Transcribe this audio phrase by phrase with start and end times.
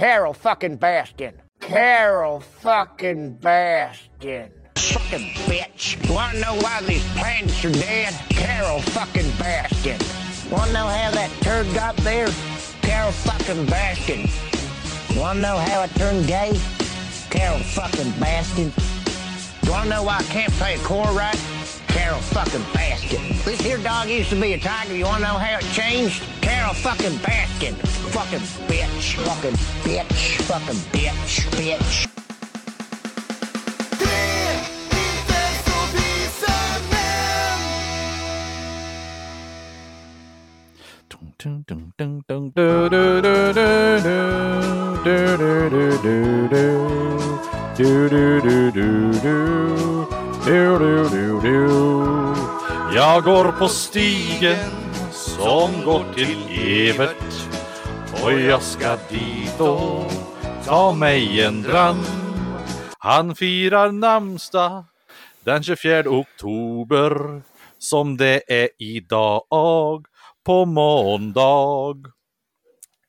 [0.00, 1.34] Carol fucking Baskin.
[1.60, 4.48] Carol fucking Baskin.
[4.78, 6.08] Fucking bitch.
[6.08, 8.14] Wanna know why these plants are dead?
[8.30, 10.00] Carol fucking Baskin.
[10.50, 12.28] Wanna know how that turd got there?
[12.80, 14.24] Carol fucking Baskin.
[15.20, 16.58] Wanna know how I turned gay?
[17.28, 18.72] Carol fucking Baskin.
[19.68, 21.36] Wanna know why I can't play a chord right?
[21.88, 23.44] Carol fucking Baskin.
[23.44, 24.96] This here dog used to be a tiger.
[24.96, 26.22] You wanna know how it changed?
[26.60, 27.74] Carol fucking Baskin.
[28.12, 29.16] Fucking bitch.
[29.24, 30.42] Fucking bitch.
[30.42, 31.48] Fucking bitch.
[31.56, 32.06] Bitch.
[52.94, 54.79] Jag går på stigen
[55.20, 56.38] som går till
[56.68, 57.24] Evert
[58.24, 60.12] och jag ska dit och
[60.64, 62.04] ta mig en dram.
[62.98, 64.84] Han firar namnsdag
[65.44, 67.42] den 24 oktober
[67.78, 70.06] som det är idag
[70.44, 71.96] på måndag.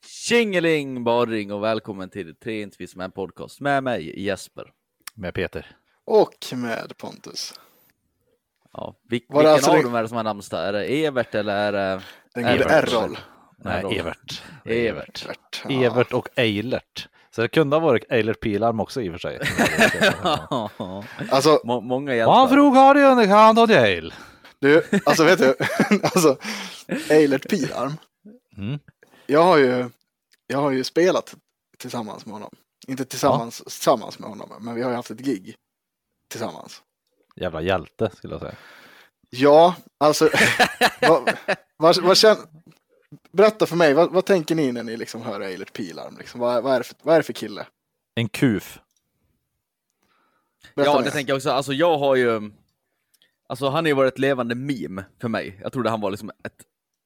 [0.06, 4.72] Tjingeling Badring och välkommen till Tre inte vi som är en podcast med mig Jesper.
[5.14, 5.76] Med Peter.
[6.04, 7.54] Och med Pontus.
[8.72, 10.68] Ja, vil- Var vilken alltså av det- dem är det som har namnsdag?
[10.68, 12.02] Är det Evert eller är det
[12.34, 12.62] Den Evert.
[12.62, 13.18] gode Errol.
[13.64, 14.42] Nej, Evert.
[14.64, 15.24] Evert.
[15.24, 15.62] Evert?
[15.68, 15.70] Ja.
[15.86, 17.08] Evert och Eilert.
[17.34, 19.40] Så det kunde ha varit Eilert Pilarm också i och för sig.
[21.30, 22.46] Alltså, Må- många Han hjältar.
[22.48, 24.14] frog har i underkant och jail.
[24.58, 25.54] du, alltså vet du,
[26.02, 26.36] alltså,
[27.10, 27.92] Eilert Pilarm.
[28.56, 28.78] Mm.
[29.26, 29.90] Jag har ju,
[30.46, 31.34] jag har ju spelat
[31.78, 32.50] tillsammans med honom.
[32.88, 35.54] Inte tillsammans, tillsammans med honom, men vi har ju haft ett gig
[36.30, 36.82] tillsammans.
[37.36, 38.54] Jävla hjälte skulle jag säga.
[39.30, 40.28] Ja, alltså,
[41.00, 41.32] vad,
[41.76, 42.36] vad, vad känner,
[43.32, 46.16] berätta för mig, vad, vad tänker ni när ni liksom hör Eilert Pilarm?
[46.18, 46.40] Liksom?
[46.40, 47.66] Vad, vad, är det för, vad är det för kille?
[48.14, 48.78] En kuf.
[50.74, 51.04] Berätta Ja, mer.
[51.04, 51.50] det tänker jag också.
[51.50, 52.50] Alltså jag har ju...
[53.48, 55.58] Alltså han har ju varit ett levande meme för mig.
[55.62, 56.62] Jag trodde han var liksom ett...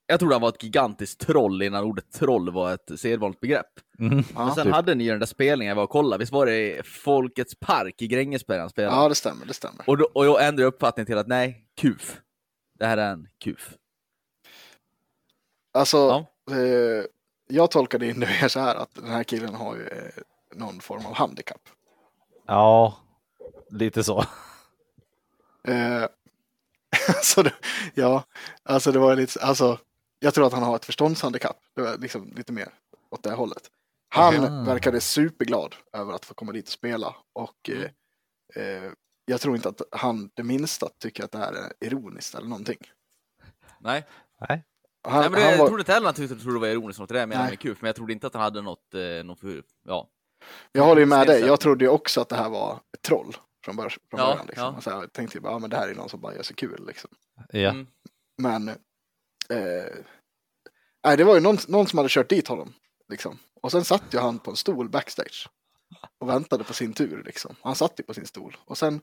[0.07, 3.67] Jag trodde han var ett gigantiskt troll innan ordet troll var ett sedvanligt begrepp.
[3.99, 4.25] Mm.
[4.35, 4.75] Men sen typ.
[4.75, 6.19] hade ni ju den där spelningen jag var och kollade.
[6.19, 8.97] Visst var det i Folkets park i Grängesberg han spelade?
[8.97, 9.91] Ja, det stämmer, det stämmer.
[9.91, 12.21] Och, då, och jag ändrade uppfattning till att nej, kuf.
[12.79, 13.75] Det här är en kuf.
[15.75, 16.27] Alltså, Ja.
[16.57, 17.05] eh,
[17.49, 20.23] jag tolkade in det mer så här att den här killen har ju eh,
[20.55, 21.61] någon form av handikapp.
[22.47, 22.97] Ja,
[23.71, 24.25] lite så.
[25.69, 26.03] Eh,
[27.09, 27.53] alltså, det,
[27.95, 28.25] ja,
[28.63, 29.79] alltså det var lite, alltså,
[30.19, 31.57] jag tror att han har ett förståndshandikapp.
[31.75, 32.69] Det var liksom lite mer
[33.11, 33.71] åt det hållet.
[34.09, 34.65] Han Aha.
[34.65, 38.93] verkade superglad över att få komma dit och spela och eh, eh,
[39.25, 42.79] jag tror inte att han det minsta tycker att det här är ironiskt eller någonting.
[43.81, 44.07] Nej,
[44.49, 44.65] Nej.
[45.09, 46.69] Han, nej men det, han jag var, trodde inte heller han tyckte trodde det var
[46.69, 47.51] ironiskt något det där med Nej.
[47.51, 50.09] med kuf, men jag trodde inte att han hade något, eh, något för, ja.
[50.73, 53.37] jag håller ju med dig, jag trodde ju också att det här var ett troll
[53.65, 54.47] från, bör, från Ja, början.
[54.47, 54.65] Liksom.
[54.65, 54.75] ja.
[54.75, 56.57] Alltså, jag tänkte ju bara, ja, men det här är någon som bara gör sig
[56.57, 56.87] kul.
[56.87, 57.11] Liksom.
[57.49, 57.71] Ja.
[57.71, 57.87] Mm.
[58.43, 58.71] Men
[61.05, 62.75] nej, det var ju någon, någon som hade kört dit honom.
[63.09, 63.39] Liksom.
[63.63, 65.49] Och sen satt ju han på en stol backstage.
[66.19, 67.23] Och väntade på sin tur.
[67.27, 67.57] Liksom.
[67.63, 68.57] Han satt ju på sin stol.
[68.65, 69.01] Och sen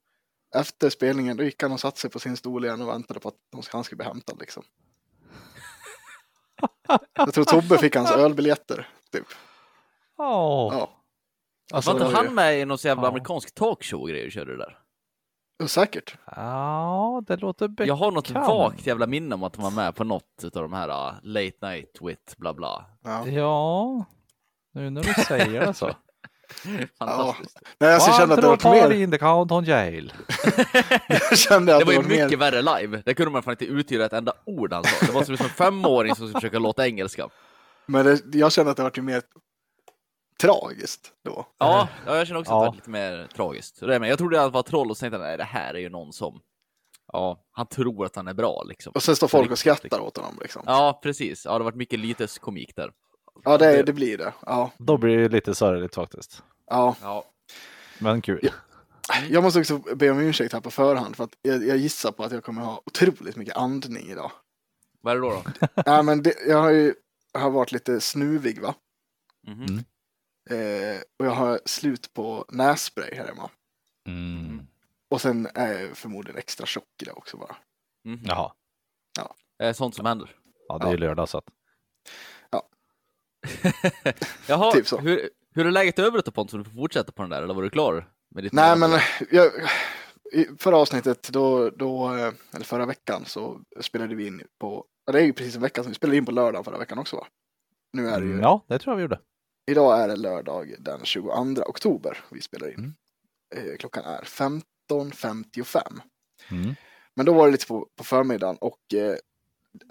[0.56, 3.28] efter spelningen då gick han och satte sig på sin stol igen och väntade på
[3.30, 4.40] att de- han skulle bli hämtad.
[4.40, 4.64] Liksom.
[7.14, 8.90] Jag tror Tobbe fick hans ölbiljetter.
[9.12, 9.26] Typ.
[10.18, 10.74] Åh.
[10.78, 10.90] Ja.
[11.74, 13.08] Alltså, var inte var ju- han med i någon så jävla Ja.
[13.08, 14.80] amerikansk talkshow och grejer och körde det där?
[15.58, 16.16] Ja, Säkert.
[16.36, 17.88] Ja, det låter bekant.
[17.88, 20.74] Jag har något vagt jävla minne om att han var med på något av de
[20.74, 22.86] här uh, Late Night with bla bla.
[23.04, 23.28] Ja.
[23.28, 24.06] Ja,
[24.74, 25.86] nu när du säger det så.
[27.00, 27.60] Fantastiskt.
[27.80, 28.92] Nej, alltså, jag kände att det var mer.
[29.02, 30.14] in the count on jail.
[31.08, 33.02] Jag kände att Det var ju mer- mycket värre live.
[33.06, 35.06] Det kunde man fan inte uttyda ett enda ord han sa.
[35.06, 37.30] Det var som en femåring som skulle försöka låta engelska.
[37.86, 39.22] Men det, jag kände att det var mer
[40.48, 41.48] tragiskt då.
[41.58, 42.70] Ja, ja jag känner också att det Ja.
[42.70, 43.80] var lite mer tragiskt.
[43.80, 44.10] Det är med.
[44.10, 45.90] Jag trodde att det var troll och så tänkte jag, nej det här är ju
[45.90, 46.42] någon som,
[47.14, 48.92] ja, han tror att han är bra liksom.
[48.96, 50.02] Och sen står folk och skrattar liksom.
[50.04, 50.38] åt honom.
[50.42, 50.64] Liksom.
[50.66, 51.46] Ja, precis.
[51.46, 52.92] Ja, det har varit mycket lites komik där.
[53.44, 54.34] Ja, det, det blir det.
[54.46, 56.44] Ja, Då blir det lite sorgligt faktiskt.
[56.70, 56.96] ja.
[57.02, 57.24] Ja.
[58.00, 58.50] Men kul.
[59.30, 62.24] Jag måste också be om ursäkt här på förhand för att jag, jag gissar på
[62.24, 64.32] att jag kommer ha otroligt mycket andning idag.
[65.02, 65.42] Vad är det då?
[65.60, 65.68] då?
[65.86, 66.94] Ja, men det, jag har ju
[67.34, 68.76] har varit lite snuvig va.
[69.48, 69.84] Mhm.
[70.50, 73.50] Eh, och jag har slut på nässpray här hemma.
[74.08, 74.68] Mm.
[75.10, 77.56] Och sen är jag förmodligen extra tjock idag också bara.
[78.06, 78.20] Mhm.
[78.26, 78.54] Jaha.
[79.64, 80.36] Eh, Sånt som händer.
[80.68, 81.46] Ja, det är ju lördag så att.
[84.48, 84.98] Jaha, Typ så.
[84.98, 86.58] Hur, hur är läget i övrigt då Pontus?
[86.58, 88.10] Du får fortsätta på den där, eller var du klar?
[88.36, 88.92] Med ditt Nej men
[89.32, 89.52] jag,
[90.34, 95.14] i förra avsnittet då, då, eh, eller förra veckan så spelade vi in på, ja,
[95.14, 97.16] det är ju precis en vecka sedan, vi spelade in på lördag förra veckan också
[97.16, 97.28] va?
[97.94, 99.20] Nu är det ju, Mm, Ja, det tror jag vi gjorde.
[99.66, 101.32] Idag är det lördag den 22
[101.66, 102.74] oktober vi spelar in.
[102.80, 102.94] Mm.
[103.72, 106.02] Eh, klockan är 15.55.
[106.52, 106.76] Mm.
[107.16, 109.16] Men då var det lite på, på förmiddagen och eh,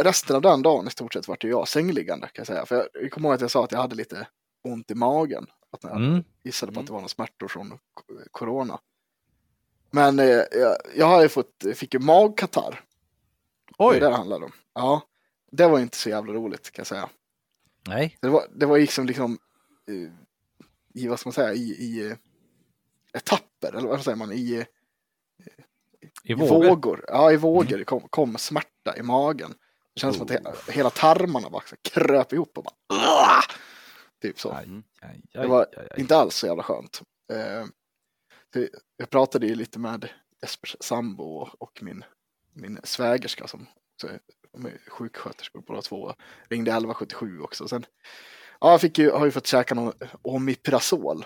[0.03, 2.67] resten av den dagen i stort sett vart jag sängliggande kan jag säga.
[2.67, 4.29] För jag, jag kommer ihåg att jag sa att jag hade lite
[4.65, 5.47] ont i magen.
[5.71, 6.25] Att jag Mm.
[6.43, 6.81] gissade på Mm.
[6.83, 7.79] att det var några smärtor från
[8.31, 8.81] corona.
[9.91, 12.81] Men eh, jag, jag har fått, fick ju magkatarr.
[13.79, 14.53] Oj, det det handlar om.
[14.75, 15.03] Ja,
[15.53, 17.09] det var inte så jävla roligt kan jag säga.
[17.89, 18.19] nej.
[18.21, 19.39] Det var, det var liksom, liksom
[20.95, 22.17] i, vad ska man säga, i, i eh,
[23.13, 24.65] etapper, eller vad säger man, i, eh,
[26.25, 26.69] I vågor.
[26.69, 27.05] vågor.
[27.09, 29.55] Ja, i vågor det kom, kom smärta i magen.
[29.95, 33.41] Det känns som att hela, hela tarmarna bara så kröp ihop och bara "Åh!"
[34.23, 34.51] Typ så.
[34.53, 34.69] Aj,
[35.03, 36.01] aj, Det aj, var aj, aj.
[36.01, 37.03] inte alls så jävla skönt.
[37.33, 37.67] Eh,
[38.53, 40.09] det- jag pratade ju lite med
[40.43, 41.25] Jespers sambo
[41.59, 42.05] och, min,
[42.53, 43.67] min svägerska som
[44.05, 44.21] är,
[44.53, 46.15] de är sjuksköterskor båda två.
[46.51, 47.69] Ringde 1177 också.
[47.69, 47.87] Sen,
[48.63, 49.93] ja, jag fick ju, har ju fått käka någon
[50.23, 51.25] Omiprazol.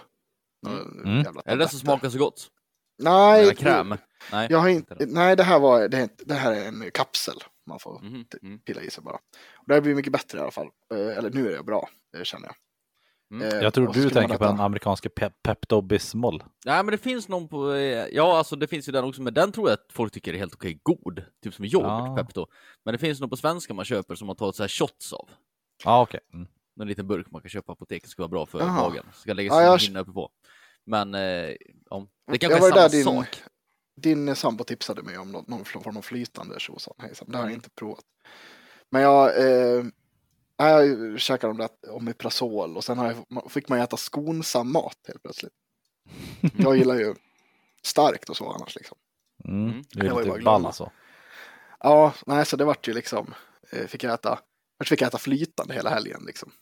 [0.67, 1.23] Någon Mm.
[1.23, 2.49] jävla Är det det som smakar så gott?
[3.03, 3.95] Nej, Eller kräm?
[4.33, 4.47] Nej.
[4.51, 7.35] jag har inte, nej det här var, det, det här är en kapsel
[7.67, 8.59] man får Mhm, mm.
[8.59, 9.15] pilla i sig bara.
[9.55, 10.69] Och det här blir mycket bättre i alla fall.
[10.95, 12.57] Eh, eller nu är det bra, det känner jag.
[13.35, 13.49] Mm.
[13.59, 16.43] Eh, Jag tror du tänker på den amerikanska Pep Pepto-Bismol.
[16.65, 19.35] Nej men det finns någon på, eh, ja alltså det finns ju den också, men
[19.35, 21.23] den tror jag att folk tycker är helt okej god.
[21.45, 22.17] Typ som yoghurt, Ja.
[22.17, 22.47] Pepto.
[22.85, 25.29] Men det finns någon på svenska man köper som man tar så här shots av.
[25.85, 26.21] Ja, okej.
[26.35, 26.47] Mm.
[26.81, 28.73] En liten burk man kan köpa på apoteket, ska vara bra för Jaha.
[28.89, 29.05] magen.
[29.15, 30.31] Ska lägga Ja, sin jag- hinna uppe på.
[30.85, 31.57] Men eh, ja,
[32.27, 33.43] det Jag kanske var är samma där din- sak.
[33.97, 37.29] Din sambo tipsade mig om någon, någon form av flytande tjosan hejsan.
[37.31, 37.55] Det har jag Mm.
[37.59, 38.05] inte provat.
[38.91, 39.85] Men jag, eh,
[40.57, 45.23] jag käkade om det Omeprazol och sen har jag, fick man äta skonsam mat helt
[45.23, 45.53] plötsligt.
[46.57, 47.15] Jag gillar ju
[47.83, 48.99] starkt och så annars liksom.
[49.45, 49.71] Mm.
[49.71, 49.85] Mm.
[49.91, 50.93] Du är Jag var ju lite ball så.
[51.81, 53.35] Ja, nej, så det vart ju liksom,
[53.73, 54.39] eh, fick jag äta,
[54.79, 56.53] först fick jag äta flytande hela helgen liksom.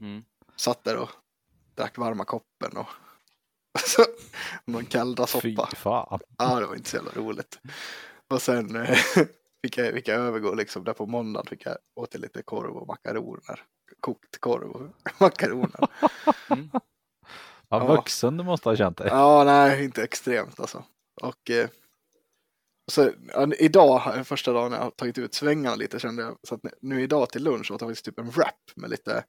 [0.00, 0.24] Mm.
[0.56, 1.10] Satt där och
[1.74, 2.86] drack varma koppen och
[4.64, 6.20] någon kallda Fy fan.
[6.38, 7.58] Ja, det var inte så jävla roligt.
[8.28, 8.98] Och sen eh,
[9.62, 12.86] fick, jag, fick jag övergå liksom där på måndagen fick jag åt lite korv och
[12.86, 13.62] makaroner.
[14.00, 15.88] Kokt korv och makaroner.
[17.68, 17.86] Vad Ja.
[17.96, 19.06] vuxen du måste ha känt dig.
[19.10, 20.84] Ja, nej, inte extremt alltså.
[21.22, 21.68] Och eh,
[22.92, 26.60] så, ja, idag, första dagen jag har tagit ut svängarna lite kände jag, så att
[26.80, 29.24] nu idag till lunch åt jag faktiskt typ en wrap med lite,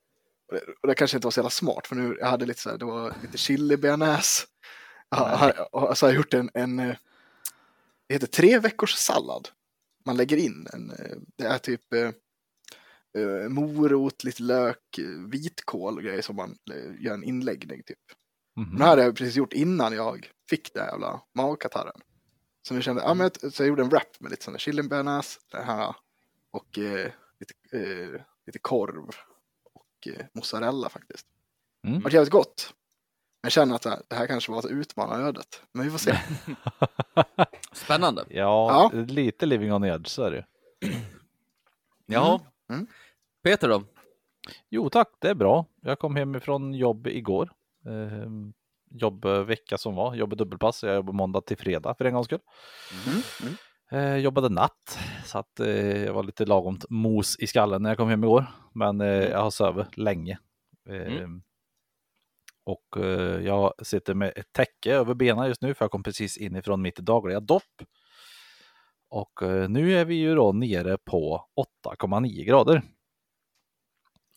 [0.51, 2.61] och det, och det kanske inte var så jävla smart för nu, jag hade lite
[2.61, 4.47] så här, det var lite chili bearnaise.
[5.71, 6.95] Och så har jag gjort en, en, eh,
[8.07, 9.49] det heter tre veckors sallad.
[10.05, 16.21] Man lägger in en, eh, det är typ eh, morot, lite lök, vitkål och grejer
[16.21, 16.57] som man
[16.99, 17.99] gör en inläggning typ.
[18.57, 18.77] Mhm.
[18.77, 22.01] Det här hade jag precis gjort innan jag fick den jävla magkatarren.
[22.67, 24.57] Så nu kände jag, ja, men jag, så jag gjorde en wrap med lite där
[24.57, 25.95] chili bearnaise, det här
[26.51, 29.11] och eh, lite, eh, lite korv
[30.01, 31.27] och eh, mozzarella faktiskt.
[31.87, 31.97] Mm.
[31.97, 32.73] Det var jävligt gott.
[33.41, 35.63] Men jag känner att det här, kanske var att utmana ödet.
[35.71, 36.17] Men vi får se.
[37.73, 38.25] Spännande.
[38.29, 40.45] Ja, lite living on the edge så är det.
[42.05, 42.39] Jaha.
[42.69, 42.87] Mm.
[43.43, 43.83] Peter då?
[44.69, 45.65] Jo tack, det är bra.
[45.81, 47.51] Jag kom hem ifrån jobb igår.
[47.85, 48.29] Eh,
[48.89, 50.83] jobbvecka som var, jobbade dubbelpass.
[50.83, 52.39] Jag jobbade måndag till fredag för en gångs skull.
[53.07, 53.21] Mm.
[53.41, 53.53] Mm.
[53.91, 57.97] Eh, jobbade natt, så att eh, jag var lite lagom mos i skallen när jag
[57.97, 58.45] kom hem igår.
[58.73, 60.39] Men eh, jag har sovit länge.
[60.89, 61.41] Eh, Mm.
[62.63, 66.37] Och eh, jag sitter med ett täcke över benen just nu för jag kom precis
[66.37, 67.81] in ifrån mitt dagliga dopp.
[69.09, 71.45] Och eh, nu är vi ju då nere på
[71.85, 72.81] 8,9 grader.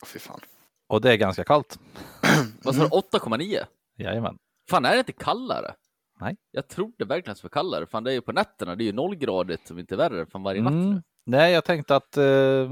[0.05, 0.39] Fy fan.
[0.87, 1.79] Och det är ganska kallt.
[2.63, 2.87] Vad sa du?
[2.87, 3.65] 8,9?
[3.97, 4.37] Jajamän.
[4.69, 5.75] Fan, är det inte kallare?
[6.19, 6.37] Nej.
[6.51, 7.85] Jag trodde verkligen att det var kallare.
[7.87, 8.75] Fan, det är ju på nätterna.
[8.75, 10.73] Det är ju nollgradigt som inte är värre fan varje natt.
[10.73, 11.01] Mm.
[11.25, 12.69] Nej, jag tänkte att eh,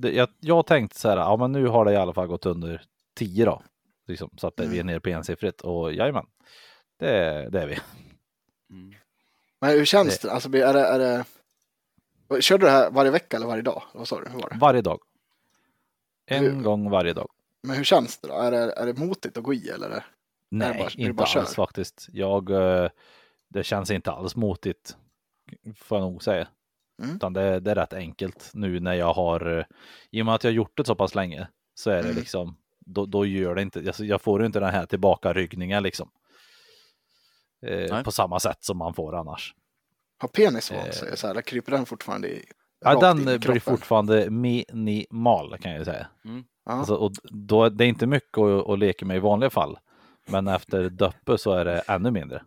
[0.00, 2.46] det, jag, jag tänkte så här, ja men nu har det i alla fall gått
[2.46, 2.82] under
[3.14, 3.62] 10 då.
[4.06, 6.26] Liksom, så att vi är nere på ensiffrigt och jajamän,
[6.98, 7.78] det, det är vi.
[8.70, 8.94] Mm.
[9.60, 10.32] Men hur känns det?
[10.32, 11.24] Alltså, blir- är det, är det...
[12.42, 13.82] Körde du det här varje vecka eller varje dag?
[13.94, 14.30] Vad sa du?
[14.30, 14.56] Hur var det?
[14.60, 14.98] Varje dag.
[16.26, 17.28] En Hur- gång varje dag.
[17.62, 18.34] Men hur känns det då?
[18.34, 20.04] Är det, är det motigt att gå i eller?
[20.50, 21.40] Nej, bara- inte kör?
[21.40, 22.08] alls faktiskt.
[22.12, 22.88] Jag, eh,
[23.48, 24.96] det känns inte alls motigt,
[25.76, 26.48] får jag nog säga.
[27.02, 27.16] Mm.
[27.16, 29.64] Utan det, det är rätt enkelt nu när jag har, eh,
[30.10, 32.16] i och med att jag har gjort det så pass länge, så är det Mm.
[32.16, 36.10] liksom, då, då gör det inte, alltså jag får inte den här tillbakaryggningen liksom.
[37.66, 39.54] Eh, på samma sätt som man får annars.
[40.18, 40.90] Har penis Eh.
[40.90, 41.16] sig?
[41.16, 42.44] Så här, kryper den fortfarande i?
[42.80, 46.06] Ja, den i blir fortfarande minimal kan jag säga.
[46.24, 46.44] Mm.
[46.64, 49.78] Alltså, och då, det är inte mycket att, att leka med i vanliga fall.
[50.30, 52.42] Men efter döppe så är det ännu mindre.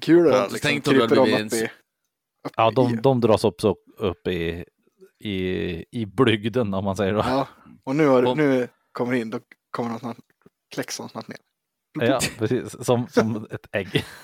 [0.00, 1.64] Kul där, Pontus, liksom, tänk kryper hade de upp i...
[2.46, 2.74] Upp Ja, i.
[2.74, 4.64] de, de dras upp, så, upp i,
[5.24, 7.28] i, i blygden om man säger så.
[7.28, 7.48] Ja,
[7.84, 10.16] och nu, har, Pon- nu kommer in, då kommer något,
[10.74, 11.38] kläcks han snabbt ner.
[12.00, 12.84] Ja, precis.
[12.86, 14.04] Som, som ett ägg.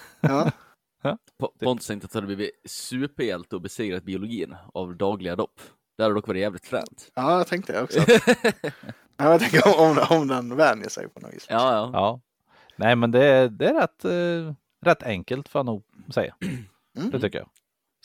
[1.03, 1.19] Ja.
[1.43, 5.61] Po- Pontus tänkte att det hade blivit superhjälte och besegrat biologin av dagliga dopp.
[5.97, 7.11] Det hade dock varit jävligt fränt.
[7.15, 7.99] ja, jag tänkte det också.
[9.17, 11.47] ja, jag tänker om, om, om den vänjer sig på något vis.
[11.49, 11.91] Ja, ja.
[11.93, 12.21] Ja.
[12.77, 14.55] Nej, men det, är- det är rätt, eh,
[14.91, 16.35] rätt enkelt får jag nog säga.
[16.99, 17.11] Mm.
[17.11, 17.49] Det tycker jag.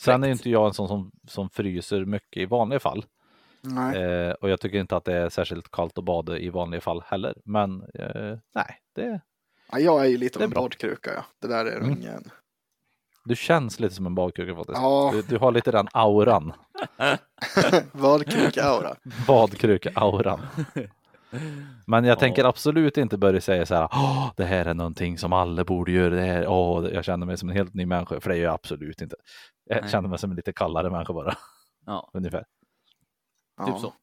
[0.00, 0.40] Sen är ju Fräckt.
[0.40, 3.04] inte jag en sån som, som fryser mycket i vanliga fall.
[3.60, 3.96] Nej.
[4.02, 7.02] Eh, och jag tycker inte att det är särskilt kallt att bada i vanliga fall
[7.06, 7.34] heller.
[7.44, 9.20] Men eh, nej, det,
[9.72, 10.62] Ja, jag är ju lite Det av är en bra.
[10.62, 11.24] badkruka, ja.
[11.40, 11.90] Det där är Mm.
[11.90, 12.30] ingen...
[13.24, 14.78] du känns lite som en badkruka faktiskt.
[14.78, 15.10] Ja.
[15.14, 16.52] Du, du har lite den auran.
[17.92, 18.96] Badkruka-aura.
[19.26, 20.40] Badkruka-auran.
[21.86, 22.20] Men jag Ja.
[22.20, 25.92] tänker absolut inte börja säga så här, "Åh, det här är någonting som alla borde
[25.92, 26.14] göra.
[26.14, 28.54] Det här, åh, jag känner mig som en helt ny människa, för det är jag
[28.54, 29.16] absolut inte.
[29.64, 29.90] Jag Nej.
[29.90, 31.36] känner mig som en lite kallare människa bara,
[31.86, 32.10] ja.
[32.14, 32.44] ungefär.
[33.56, 33.66] Ja.
[33.66, 33.94] Typ så.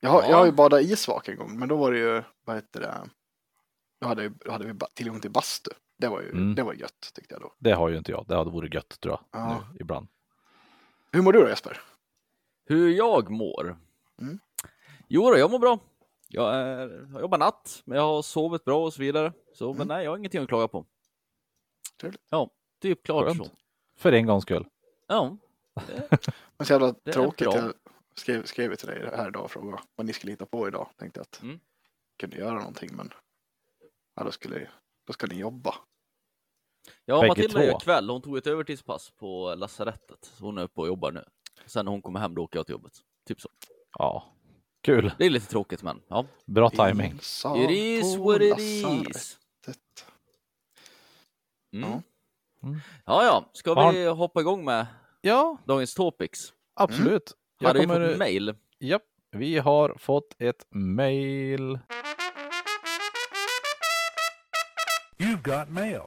[0.00, 0.28] Jag har, Ja.
[0.28, 2.94] jag har ju badat isvak en gång, men då var det ju, vad heter det,
[4.00, 5.70] då hade, då hade vi tillgång till bastu.
[5.98, 6.54] Det var ju, Mm.
[6.54, 7.52] det var gött tyckte jag då.
[7.58, 8.24] Det har ju inte jag.
[8.28, 9.64] Det hade varit gött tror jag, Ja.
[9.72, 10.08] nu, ibland.
[11.12, 11.80] Hur mår du då Jesper?
[12.66, 13.76] Hur jag mår?
[14.20, 14.38] Mm.
[15.08, 15.78] Jo då, jag mår bra.
[16.28, 19.32] Jag, är, jag jobbar natt, men jag har sovit bra och så vidare.
[19.54, 20.86] Så, men nej, jag har ingenting att klaga på.
[22.00, 22.22] Trevligt.
[22.30, 22.50] Ja,
[22.82, 23.36] typ klart Skönt.
[23.46, 23.50] så.
[23.96, 24.66] För en gångs skull.
[25.06, 25.36] Ja,
[26.56, 27.46] Men så jävla tråkigt.
[27.54, 27.72] Jag
[28.14, 30.88] skrev, skrev till dig här idag och frågade vad ni skulle hitta på idag.
[30.96, 31.60] Tänkte att Mm.
[32.16, 33.12] kunde göra någonting, men
[34.14, 34.68] ja, då, skulle,
[35.06, 35.74] då ska ni jobba.
[37.04, 38.10] ja Bägge Matilda gör kväll.
[38.10, 40.24] Hon tog ett övertidspass på lasarettet.
[40.24, 41.24] Så hon är uppe och jobbar nu.
[41.66, 42.92] Sen när hon kommer hem, då åker jag till jobbet.
[43.26, 43.48] Typ så.
[43.98, 44.24] Ja,
[44.82, 45.12] kul.
[45.18, 46.26] Det är lite tråkigt, men ja.
[46.46, 47.12] Bra timing.
[47.56, 49.38] It is what it is.
[51.72, 51.90] Mm.
[51.90, 52.02] Ja.
[52.68, 52.80] Mm.
[53.06, 53.50] Ja, ja.
[53.52, 54.86] Ska Har- vi hoppa igång med
[55.20, 56.52] Ja, dagens topics?
[56.74, 57.32] absolut.
[57.60, 58.54] Jag Hade vi kommer- fått mail?
[58.80, 61.78] Japp, vi har fått ett mail.
[65.18, 66.00] You've got mail.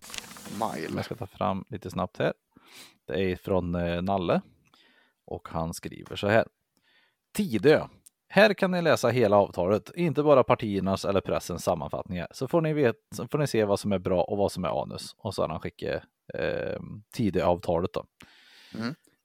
[0.52, 0.96] Mile.
[0.96, 2.34] Jag ska ta fram lite snabbt här.
[3.08, 4.42] Det är från eh, Nalle
[5.26, 6.48] och han skriver så här.
[7.34, 7.88] Tidö.
[8.34, 12.28] Här kan ni läsa hela avtalet, inte bara partiernas eller pressens sammanfattningar.
[12.32, 14.66] Så får ni, vet, så får ni se vad som är bra och vad som
[14.66, 15.16] är anus.
[15.18, 16.82] Och så har han skickat eh,
[17.14, 18.06] Tidö-avtalet då.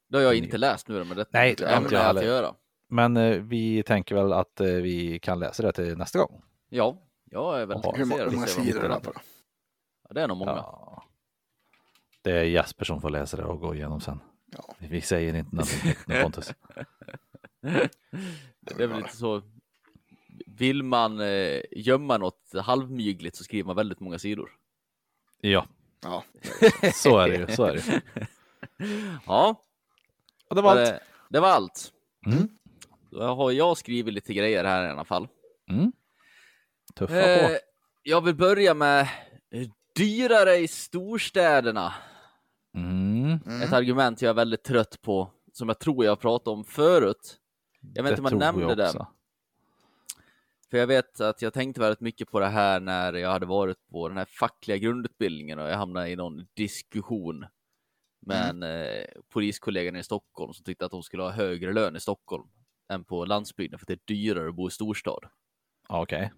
[0.08, 2.22] Det har jag inte läst nu, men det Nej, det har inte jag heller.
[2.22, 2.54] göra.
[2.88, 6.42] Men eh, vi tänker väl att eh, vi kan läsa det till nästa gång.
[6.68, 9.20] Ja, jag är väldigt intresserad hur många sidor är det på då?
[10.08, 10.50] Ja, det är nog många.
[10.52, 11.02] Ja.
[12.22, 14.20] Det är Jesper som får läsa det och gå igenom sen.
[14.52, 14.74] Ja.
[14.78, 16.54] Vi säger inte någonting nu Pontus.
[18.60, 19.42] Det är väl lite så.
[20.46, 24.50] Vill man eh, gömma något halvmygligt så skriver man väldigt många sidor.
[25.40, 25.66] Ja,
[26.02, 26.24] Ja.
[26.94, 27.46] så är det ju.
[27.56, 27.82] Så är det.
[27.86, 28.00] ju.
[29.26, 29.62] Ja,
[30.50, 30.78] Och det var allt.
[30.90, 31.92] det, det var allt.
[32.26, 32.48] Mm.
[33.10, 35.28] Då har jag skrivit lite grejer här i alla fall.
[35.70, 35.92] Mm.
[36.94, 37.56] Tuffa Eh, på.
[38.02, 39.00] jag vill börja med
[39.50, 41.94] eh, dyrare i storstäderna.
[42.74, 43.38] Mm.
[43.46, 43.62] Mm.
[43.62, 47.36] Ett argument jag är väldigt trött på, som jag tror jag pratade om förut.
[47.80, 49.06] Jag vet inte om tror nämnde det.
[50.70, 53.88] För jag vet att jag tänkte väldigt mycket på det här när jag hade varit
[53.88, 57.46] på den här fackliga grundutbildningen och jag hamnade i någon diskussion
[58.20, 62.00] med en eh, poliskollega i Stockholm som tyckte att de skulle ha högre lön i
[62.00, 62.48] Stockholm
[62.88, 65.24] än på landsbygden för att det är dyrare att bo i storstad.
[65.88, 66.32] Ja, Okej.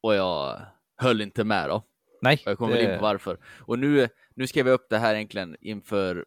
[0.00, 0.60] Och jag
[0.96, 1.82] höll inte med då.
[2.20, 3.38] Nej, Och jag kommer väl in på varför.
[3.60, 6.26] Och nu, nu skrev jag upp det här egentligen inför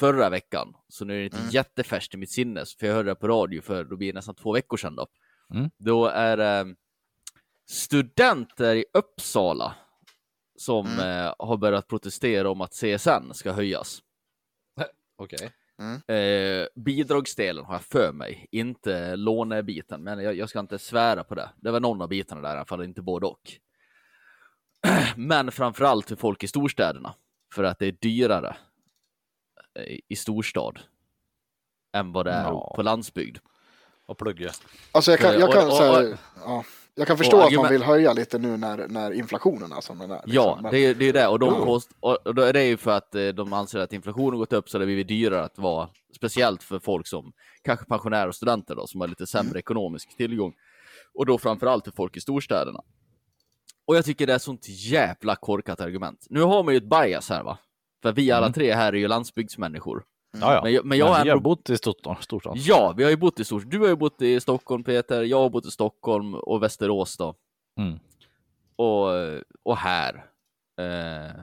[0.00, 0.74] förra veckan.
[0.88, 1.50] Så nu är det inte Mm.
[1.50, 2.64] jättefärskt i mitt sinne.
[2.80, 5.06] För jag hörde det på radio för då blir det nästan två veckor sedan då.
[5.54, 5.70] Mm.
[5.78, 6.74] Då är det
[7.70, 9.74] studenter i Uppsala
[10.56, 13.98] som eh, har börjat protestera om att CSN ska höjas.
[15.16, 15.52] Okej.
[16.16, 21.34] Eh, bidragsdelen har jag för mig, inte lånebiten, men jag, jag ska inte svära på
[21.34, 21.50] det.
[21.56, 23.52] Det var någon av bitarna där i alla fall, inte både och.
[25.16, 27.14] Men framförallt för folk i storstäderna,
[27.54, 28.54] för att det är dyrare eh,
[30.08, 30.78] i storstad
[31.92, 32.72] än vad det är Ja.
[32.76, 33.38] på landsbygd.
[34.06, 34.50] Och plugga.
[34.92, 37.64] Alltså jag kan, jag Och- kan, och- här, och- ja, jag kan förstå att man
[37.64, 40.14] argument- vill höja lite nu när, när inflationen är som den är.
[40.14, 40.32] liksom.
[40.34, 41.08] Ja, Men- det är det.
[41.08, 41.26] Är det.
[41.28, 41.64] Och, de Jo.
[41.64, 44.52] påst- och och då är det ju för att eh, de anser att inflationen gått
[44.52, 48.74] upp så det blivit dyrare att vara, speciellt för folk som kanske pensionärer och studenter
[48.76, 50.54] då, som har lite sämre ekonomisk tillgång.
[51.14, 52.80] Och då framförallt för folk i storstäderna.
[53.86, 56.26] Och jag tycker det är sånt jävla korkat argument.
[56.30, 57.58] Nu har man ju ett bias här va?
[58.02, 58.52] För vi alla Mm.
[58.52, 60.04] tre här är ju landsbygdsmänniskor.
[60.40, 60.60] Ja, ja.
[60.62, 62.16] Men jag- men jag har vi har ändå- bott i storstad.
[62.20, 62.56] storstad.
[62.56, 63.62] Ja, vi har ju bott i stort.
[63.66, 67.34] Du har ju bott i Stockholm Peter, jag har bott i Stockholm och Västerås då.
[67.78, 67.98] Mm.
[68.76, 69.06] och,
[69.62, 70.26] och här.
[70.80, 71.40] Eh,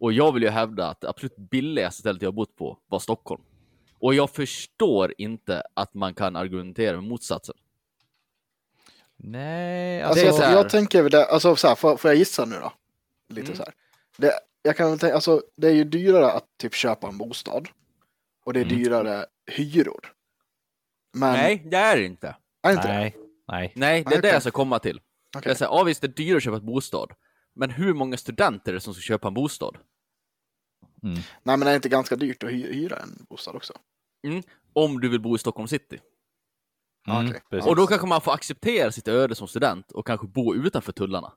[0.00, 2.98] och jag vill ju hävda att det absolut billigaste stället jag har bott på var
[2.98, 3.42] Stockholm.
[3.98, 7.54] Och jag förstår inte att man kan argumentera med motsatsen.
[9.16, 12.10] Nej, Alltså, är jag, så här- jag tänker väl det, alltså så här, får, får
[12.10, 12.72] jag gissa nu då?
[13.28, 13.56] Lite Mm.
[13.56, 13.72] så här.
[14.18, 14.32] Det,
[14.64, 17.68] jag kan tänka, alltså det är ju dyrare att typ köpa en bostad.
[18.44, 18.76] Och det är Mm.
[18.78, 20.12] dyrare hyror.
[21.16, 22.36] Men, Nej, det är det inte.
[22.62, 22.94] är inte det?
[22.94, 23.16] Nej,
[23.46, 23.72] nej.
[23.76, 24.30] Nej, det är det Okej.
[24.30, 25.00] jag ska komma till.
[25.36, 25.50] Okej.
[25.50, 27.12] Jag säger, ja visst, det är dyrare att köpa ett bostad.
[27.54, 29.76] Men hur många studenter är det som ska köpa en bostad?
[31.02, 31.14] Mm.
[31.42, 33.72] Nej men är det inte ganska dyrt att hy, hyra en bostad också?
[34.72, 36.00] Om du vill bo i Stockholm city.
[37.08, 37.42] Mm, okej.
[37.50, 37.68] precis.
[37.68, 41.32] Och då kanske man får acceptera sitt öde som student och kanske bo utanför tullarna.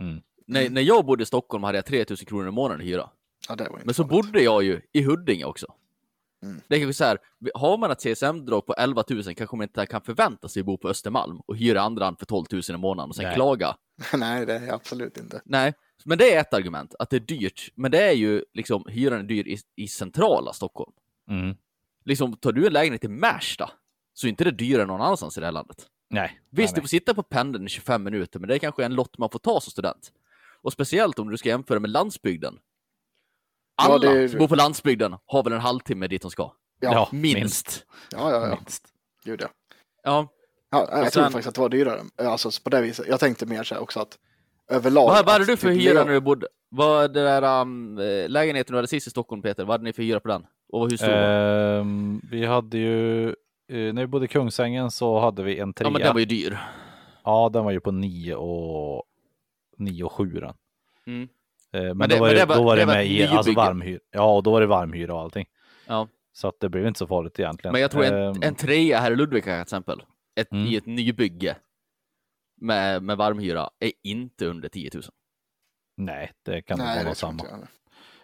[0.00, 0.22] Mm.
[0.52, 3.10] När, när jag bodde i Stockholm hade jag 3000 kronor i månaden i hyra.
[3.48, 4.26] Ja, det var inte Men så farligt.
[4.26, 5.66] bodde jag ju i Huddinge också.
[6.42, 6.60] Mm.
[6.68, 7.18] Det är kanske så här,
[7.54, 10.76] har man ett CSN-drag på 11 000 kanske man inte kan förvänta sig att bo
[10.76, 13.34] på Östermalm och hyra andra hand för 12 000 i månaden och sen Nej.
[13.34, 13.76] klaga.
[14.14, 15.42] Nej, det är absolut inte.
[15.44, 17.72] Nej, men det är ett argument, att det är dyrt.
[17.74, 20.92] Men det är ju liksom, hyran är dyr i, i centrala Stockholm.
[21.30, 21.56] Mm.
[22.04, 23.70] Liksom, tar du en lägenhet i Märsta
[24.14, 25.86] så är inte det dyrare någon annanstans i det här landet.
[26.10, 26.40] Nej.
[26.50, 28.94] Visst, nej, du får sitta på pendeln i 25 minuter, men det är kanske en
[28.94, 30.12] lott man får ta som student.
[30.62, 32.58] Och speciellt om du ska jämföra med landsbygden.
[33.76, 36.42] Ja, Alla det är- som bor på landsbygden har väl en halvtimme dit de ska.
[36.80, 37.38] Ja, Ja, Minst.
[37.40, 37.86] minst.
[38.10, 38.48] ja, ja.
[38.48, 38.56] ja.
[38.56, 38.84] minst.
[39.24, 39.48] Gud ja.
[40.02, 40.28] Ja.
[40.70, 42.00] ja jag Och tror sen- faktiskt att det var dyrare.
[42.18, 43.06] Alltså på det viset.
[43.08, 44.18] Jag tänkte mer så här också att
[44.68, 45.06] överlag.
[45.06, 46.46] Vad, vad hade du för typ hyra när du bodde?
[46.68, 49.64] Vad det där um, eh, lägenheten du hade sist i Stockholm, Peter?
[49.64, 50.46] Vad hade ni för hyra på den?
[50.72, 51.08] Och hur stor?
[51.08, 53.34] Ehm, vi hade ju, eh,
[53.92, 55.86] när vi bodde i Kungsängen så hade vi en trea.
[55.86, 56.58] Ja, men den var ju dyr.
[57.24, 59.04] Ja, den var ju på 9 och
[59.78, 60.54] 9 och 7 den.
[61.06, 61.22] Mm.
[61.72, 63.06] Eh, Men, Men det- då var men det, det då var det det var med
[63.06, 64.00] i alltså varmhyra.
[64.10, 65.46] Ja, och då var det varmhyra och allting.
[65.86, 66.08] Ja.
[66.32, 67.72] Så att det blev inte så farligt egentligen.
[67.72, 70.02] Men jag tror en, Ehm, en trea här i Ludvika till exempel,
[70.34, 70.66] ett, Mm.
[70.66, 71.56] i ett nybygge
[72.60, 75.02] med, med varmhyra, är inte under 10 000.
[75.96, 77.32] Nej, det kan Nej, vara det tror samma.
[77.32, 77.68] inte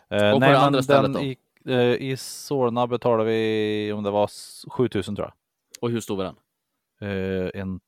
[0.08, 0.22] jag.
[0.22, 1.20] Eh, Och på nej, det andra stället då?
[1.22, 1.36] i,
[1.66, 5.34] eh, I Solna betalade vi, om det var s- 7000 tror jag.
[5.80, 6.36] Och hur stor var den?
[7.00, 7.80] Eh, en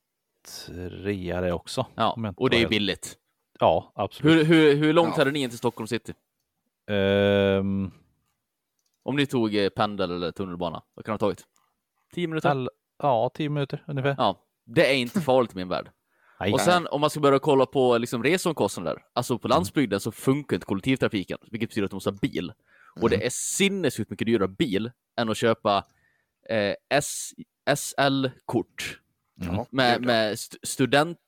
[0.69, 1.87] trea det också.
[1.95, 3.17] Ja, inte och det är billigt.
[3.61, 4.37] Ja, absolut.
[4.39, 5.21] Hur, hur, hur långt Ja.
[5.21, 6.15] hade ni in till Stockholm city?
[6.91, 7.91] Ehm,
[9.03, 11.45] Om ni tog eh, pendel eller tunnelbana, vad kan det ha tagit?
[12.15, 12.51] 10 minuter?
[12.51, 12.71] el-
[13.03, 14.15] ja, 10 minuter ungefär.
[14.19, 15.91] Ja, det är inte farligt i min värld.
[16.41, 16.53] Nej.
[16.53, 19.41] Och sen om man ska börja kolla på liksom resomkostnader, alltså Mm.
[19.41, 22.53] på landsbygden så funkar inte kollektivtrafiken, vilket betyder att du måste ha bil.
[22.97, 23.11] Och Mm.
[23.21, 25.85] det är sinnessjukt mycket dyrare bil än att köpa
[26.49, 26.75] eh,
[27.77, 29.01] SL-kort
[29.43, 29.65] Mm.
[29.71, 31.19] med, med st student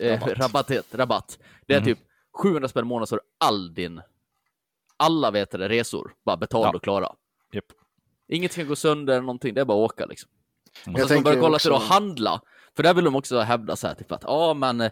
[0.00, 0.38] eh, Rabatt.
[0.38, 0.70] rabatt.
[0.94, 1.38] rabatt.
[1.66, 1.94] Det är Mm.
[1.94, 1.98] typ
[2.42, 4.00] 700 spänn i månaden så har du all din,
[4.96, 6.76] alla vet det, resor, bara betalda Ja.
[6.76, 7.12] och klara.
[7.52, 7.64] Japp.
[8.28, 10.30] Inget kan gå sönder eller någonting, det är bara att åka liksom.
[10.86, 10.94] Mm.
[10.94, 12.40] Och sen så börjar tänker kolla också- till att handla.
[12.76, 14.90] För där vill de också hävda så här, typ att ja, men eh,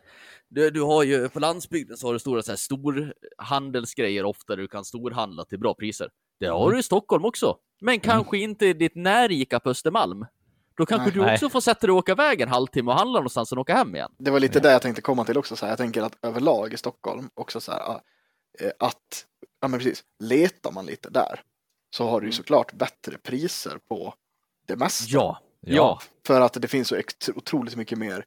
[0.48, 4.62] du, du har ju på landsbygden så har du stora så här storhandelsgrejer ofta där
[4.62, 6.10] du kan storhandla till bra priser.
[6.40, 10.26] Det har du i Stockholm också, men kanske inte i ditt närika på Östermalm.
[10.76, 11.14] Då kanske Nej.
[11.14, 11.34] du Nej.
[11.34, 13.94] också får sätta dig och åka iväg en halvtimme och handla någonstans och åka hem
[13.94, 14.12] igen.
[14.18, 15.56] Det var lite det jag tänkte komma till också.
[15.56, 15.72] Så här.
[15.72, 18.00] Jag tänker att överlag i Stockholm också så här
[18.60, 19.26] eh, att,
[19.60, 21.42] ja men precis, letar man lite där
[21.90, 24.14] så har du ju såklart bättre priser på
[24.66, 25.04] det mesta.
[25.08, 25.74] Ja, ja.
[25.74, 26.00] Ja.
[26.26, 26.96] För att det finns så
[27.34, 28.24] otroligt mycket mer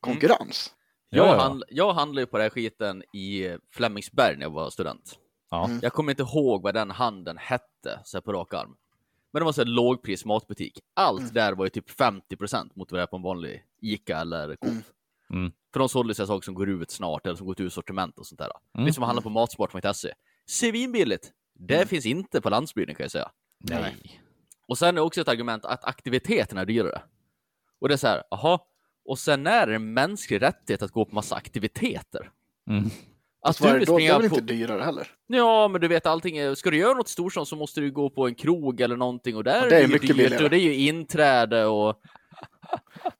[0.00, 0.74] konkurrens.
[1.08, 1.48] Jag, Ja, ja.
[1.48, 5.18] handl- jag handlade ju på den här skiten i Flemingsberg när jag var student.
[5.50, 5.64] Ja.
[5.64, 5.78] Mm.
[5.82, 8.76] Jag kommer inte ihåg vad den handeln hette så här på rak arm.
[9.32, 10.78] Men det var så här lågpris matbutik.
[10.94, 11.32] Allt Mm.
[11.34, 14.70] där var ju typ 50% mot vad det är på en vanlig Ica eller Coop.
[14.70, 14.82] Mm.
[15.30, 15.52] Mm.
[15.72, 18.18] För de sålde sig saker som går ut snart eller som går ut ur sortiment
[18.18, 18.50] och sånt där.
[18.74, 18.84] Mm.
[18.86, 20.12] Lite som att handla på matsport.se.
[20.46, 21.32] Svinbilligt!
[21.54, 21.88] Det Mm.
[21.88, 23.30] finns inte på landsbygden kan jag säga.
[23.58, 24.20] Nej.
[24.68, 27.02] Och sen är också ett argument att aktiviteterna är dyrare.
[27.80, 28.66] Och det är så här, aha,
[29.04, 32.30] och sen är det en mänsklig rättighet att gå på massa aktiviteter.
[32.70, 32.90] Mm.
[33.42, 34.34] Att du det, vill då, det är springa väl på...
[34.36, 35.08] inte dyrare heller.
[35.26, 36.36] Ja, men du vet allting.
[36.38, 38.96] är- Ska du göra något i storstan så måste du gå på en krog eller
[38.96, 40.44] någonting och där Ja, är det är ju mycket dyrt billigare.
[40.44, 41.96] och det är ju inträde och, och,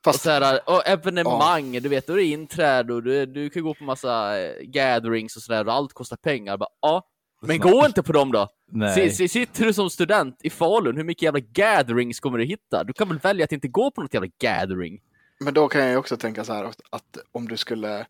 [0.04, 1.72] Fast så här, och evenemang.
[1.72, 5.37] Du vet, då är det inträde och du, du kan gå på massa eh, gatherings
[5.37, 6.57] och sådär och allt kostar pengar.
[6.57, 7.02] Bara, ja,
[7.42, 8.48] men gå inte på dem då!
[8.72, 9.07] Nej.
[9.09, 12.85] S- s- Sitter du som student i Falun, hur mycket jävla gatherings kommer du hitta?
[12.85, 15.00] Du kan väl välja att inte gå på något jävla gathering?
[15.40, 18.07] Men då kan jag ju också tänka så här att, att om du skulle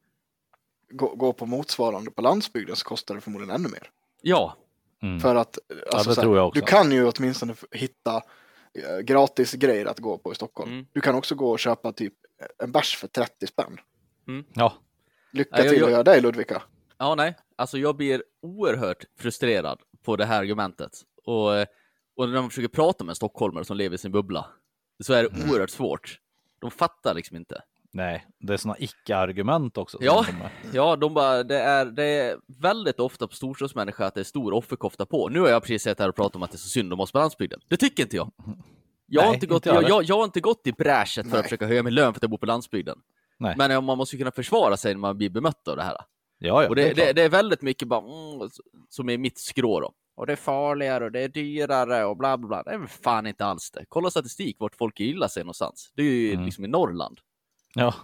[0.90, 3.90] gå, gå på motsvarande på landsbygden så kostar det förmodligen ännu mer.
[4.22, 4.56] Ja,
[5.02, 5.20] Mm.
[5.20, 5.58] För att
[5.92, 6.60] alltså, det så här, tror jag också.
[6.60, 8.16] du kan ju åtminstone hitta
[8.74, 10.72] eh, gratis grejer att gå på i Stockholm.
[10.72, 10.86] Mm.
[10.92, 12.14] Du kan också gå och köpa typ
[12.62, 13.78] en bärs för 30 spänn.
[14.54, 14.72] Ja.
[15.32, 16.62] Lycka Ja, jag- till jag- att göra det Ludvika.
[16.98, 17.36] Ja, nej.
[17.56, 20.92] Alltså jag blir oerhört frustrerad på det här argumentet.
[21.24, 21.66] Och, eh,
[22.16, 24.46] och när man försöker prata med en stockholmare som lever i sin bubbla,
[25.04, 25.50] så är det Mm.
[25.50, 26.18] oerhört svårt.
[26.58, 27.62] De fattar liksom inte.
[27.92, 29.98] Nej, det är sådana icke-argument också.
[30.00, 30.26] Ja.
[30.72, 34.52] Ja, de bara, det är, det är väldigt ofta på storstadsmänniskor att det är stor
[34.52, 35.28] offerkofta på.
[35.28, 37.00] Nu har jag precis sett här och pratat om att det är så synd om
[37.00, 37.60] oss på landsbygden.
[37.68, 38.30] Det tycker inte jag.
[39.06, 41.30] Jag har, Nej, inte, gått, inte jag jag, jag, har inte gått i bräschet för
[41.30, 41.38] Nej.
[41.40, 42.98] att försöka höja min lön för att jag bor på landsbygden.
[43.38, 43.54] Nej.
[43.58, 45.96] Men man måste ju kunna försvara sig när man blir bemött av det här.
[46.38, 46.68] Ja, ja.
[46.68, 47.16] Och är det, det, klart.
[47.16, 48.48] det är väldigt mycket bara, mm,
[48.88, 49.92] som är mitt skrå då.
[50.16, 52.62] Och det är farligare och det är dyrare och bla bla bla.
[52.62, 53.84] Det är fan inte alls det.
[53.88, 55.92] Kolla statistik vart folk gillar sig någonstans.
[55.96, 56.44] Det är ju Mm.
[56.44, 57.20] liksom i Norrland.
[57.74, 57.94] Ja.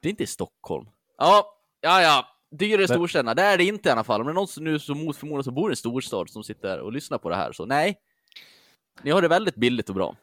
[0.00, 0.86] Det är inte i Stockholm.
[1.18, 2.26] Ja, ja, ja.
[2.50, 4.20] Dyrare i Men- storstäderna, det är det inte i alla fall.
[4.20, 6.44] Om det är någon som nu som mot förmodan som bor i en storstad som
[6.44, 8.00] sitter och lyssnar på det här, så nej.
[9.02, 10.16] Ni har det väldigt billigt och bra.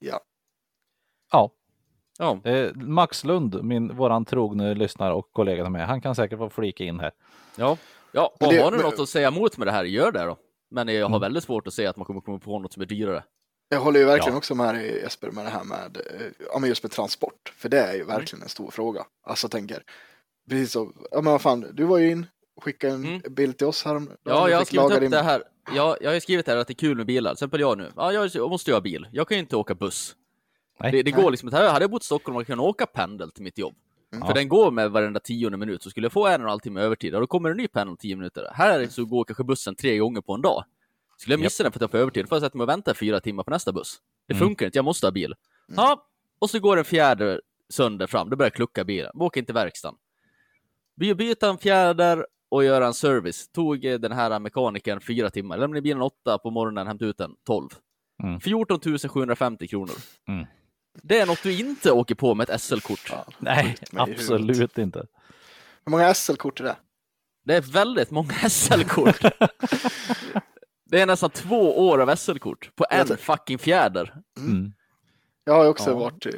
[0.00, 0.20] Ja.
[1.32, 1.50] ja.
[2.18, 6.50] Ja, Eh, Max Lund, min, våran trogne lyssnare och kollega mig, han kan säkert få
[6.50, 7.12] flika in här.
[7.56, 7.76] ja,
[8.12, 8.26] ja.
[8.40, 10.36] Och det- har ni men- något att säga emot med det här, gör det då.
[10.68, 11.20] Men jag har Mm.
[11.20, 13.24] väldigt svårt att säga att man kommer komma på något som är dyrare.
[13.68, 14.38] Jag håller ju verkligen Ja.
[14.38, 17.52] också med dig Jesper med det här med, eh, ja men just med transport.
[17.56, 18.06] För det är ju Mm.
[18.16, 19.04] verkligen en stor fråga.
[19.26, 19.82] Alltså jag tänker,
[20.50, 22.26] precis så, ja men vad fan, du var ju in,
[22.60, 23.22] skickade en Mm.
[23.30, 24.02] bild till oss här.
[24.24, 25.42] Ja, jag har skrivit upp det här.
[25.74, 27.30] Ja, jag har skrivit här att det är kul med bilar.
[27.30, 27.92] Till exempel jag nu.
[27.96, 29.06] Ja, jag måste ju ha bil.
[29.12, 30.16] Jag kan ju inte åka buss.
[30.80, 30.92] Nej.
[30.92, 31.22] Det, det Nej.
[31.22, 31.56] går liksom inte.
[31.58, 33.74] Hade jag bott i Stockholm och kunnat åka pendel till mitt jobb.
[34.14, 34.26] Mm.
[34.26, 35.82] För den går med varenda tionde minut.
[35.82, 37.68] Så skulle jag få en och en halv timme övertid, och då kommer en ny
[37.68, 38.50] pendel tio minuter.
[38.54, 40.64] Här så går kanske bussen tre gånger på en dag.
[41.16, 42.94] Skulle jag missa den för att jag får övertid, får jag sätta mig och vänta
[42.94, 43.96] fyra timmar på nästa buss.
[44.28, 44.46] Det Mm.
[44.46, 45.34] funkar inte, jag måste ha bil.
[45.76, 46.06] Ja,
[46.38, 49.10] och så går en fjärde sönder fram, då börjar jag klucka bilen.
[49.14, 49.98] Vi åker inte till verkstaden.
[50.96, 53.48] Vi byta en fjäder och göra en service.
[53.48, 55.56] Tog den här mekanikern fyra timmar.
[55.58, 57.68] Lämnade bilen åtta på morgonen, hämtade ut den tolv.
[58.22, 58.40] Mm.
[58.40, 59.94] 14 750 kronor.
[60.28, 60.46] Mm.
[61.02, 63.08] Det är något du inte åker på med ett SL-kort.
[63.10, 63.26] Ja.
[63.38, 64.98] Nej, absolut inte.
[65.84, 66.76] Hur många SL-kort är det?
[67.44, 69.20] Det är väldigt många SL-kort.
[70.94, 74.14] det är nästan två år av SL-kort på en fucking fjäder.
[74.38, 74.72] Mm.
[75.44, 75.96] Jag har ju också Ja.
[75.96, 76.32] varit eh,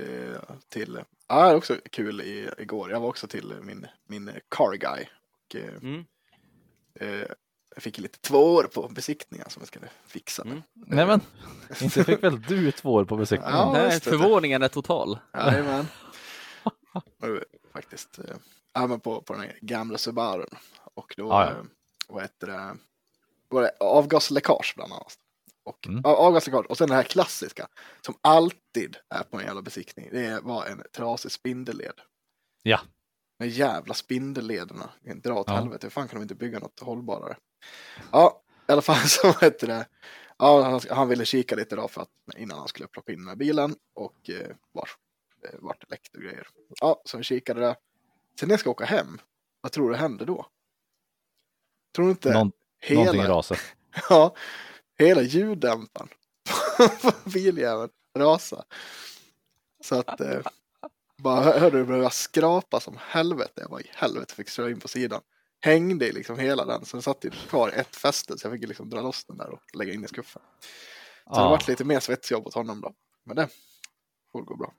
[0.69, 4.73] till, ja det är också kul i, igår, jag var också till min, min car
[4.77, 5.07] guy.
[5.47, 6.05] Och, eh, Mm.
[7.01, 7.29] eh,
[7.75, 10.43] jag fick lite två år på besiktningen som jag skulle fixa.
[10.43, 10.63] Mm.
[10.75, 11.21] Nej men,
[11.81, 13.57] inte fick väl du två år på besiktningen?
[13.59, 15.19] Ja, Nej, förvåningen är total.
[15.35, 15.87] Jajamän.
[17.73, 18.19] Faktiskt.
[18.19, 18.25] eh,
[18.73, 20.49] Ja, men på, på den här gamla Subarun.
[20.95, 21.51] Och då, Ja, ja.
[21.51, 21.57] eh,
[22.09, 22.77] vad heter det,
[23.49, 25.19] var det avgasläckage bland annat.
[25.65, 26.05] Och, Mm.
[26.05, 26.67] avgasläckage.
[26.67, 27.69] Och sen det här klassiska
[28.01, 30.09] som alltid är på en jävla besiktning.
[30.13, 32.01] Det var en trasig spindelled.
[32.63, 32.81] Ja.
[33.39, 34.91] De jävla spindellederna.
[35.23, 35.55] Dra åt Ja.
[35.55, 35.87] helvete.
[35.87, 37.37] Hur fan kan de inte bygga något hållbarare?
[38.13, 39.87] Ja, i alla fall så heter det.
[40.39, 43.29] Ja, han, han ville kika lite då för att innan han skulle plocka in den
[43.29, 44.89] här bilen och eh, var,
[45.45, 46.49] eh, vart det läckte och grejer.
[46.81, 47.77] Ja, så vi kikade det.
[48.41, 49.19] Sen när jag ska åka hem,
[49.61, 50.47] vad tror du händer då?
[51.95, 52.53] Tror du inte Någon,
[52.95, 53.59] någonting hela, rasar.
[54.11, 54.35] ja,
[54.99, 56.09] hela ljuddämparen
[57.03, 58.65] på biljäveln rasa.
[59.85, 60.39] Så att eh,
[61.19, 63.53] bara hör- hörde det börja skrapa som helvete.
[63.61, 65.21] Jag bara i helvete fick köra in på sidan.
[65.61, 66.85] Hängde i liksom hela den.
[66.85, 69.51] Så den satt ju kvar ett fäste så jag fick liksom dra loss den där
[69.51, 70.43] och lägga in i skuffen.
[71.27, 72.93] Så det Ja, vart lite mer svetsjobb åt honom då.
[73.25, 73.49] Men det
[74.33, 74.73] får gå bra.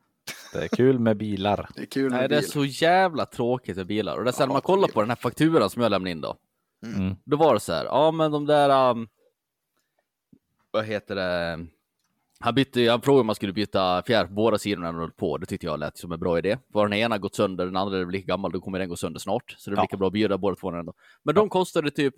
[0.53, 1.69] det är kul med bilar.
[1.75, 4.17] Det är kul med Nej, det är så jävla tråkigt med bilar.
[4.17, 6.21] Och det är Ja, när man kollar på den här fakturan som jag lämnade in
[6.21, 6.37] då.
[6.85, 7.15] Mm.
[7.25, 9.07] Då var det så här, ja men de där, um,
[10.71, 11.65] vad heter det?
[12.39, 15.37] Han, bytte, han frågade om man skulle byta fjärr på båda sidorna när höll på.
[15.37, 16.57] Det tyckte jag lät som en bra idé.
[16.67, 18.95] Var den ena gått sönder, den andra är väl lika gammal, då kommer den gå
[18.95, 19.55] sönder snart.
[19.57, 19.81] Så det är Ja.
[19.81, 20.93] lika bra att bjuda båda två ändå.
[21.23, 22.13] Men de kostade typ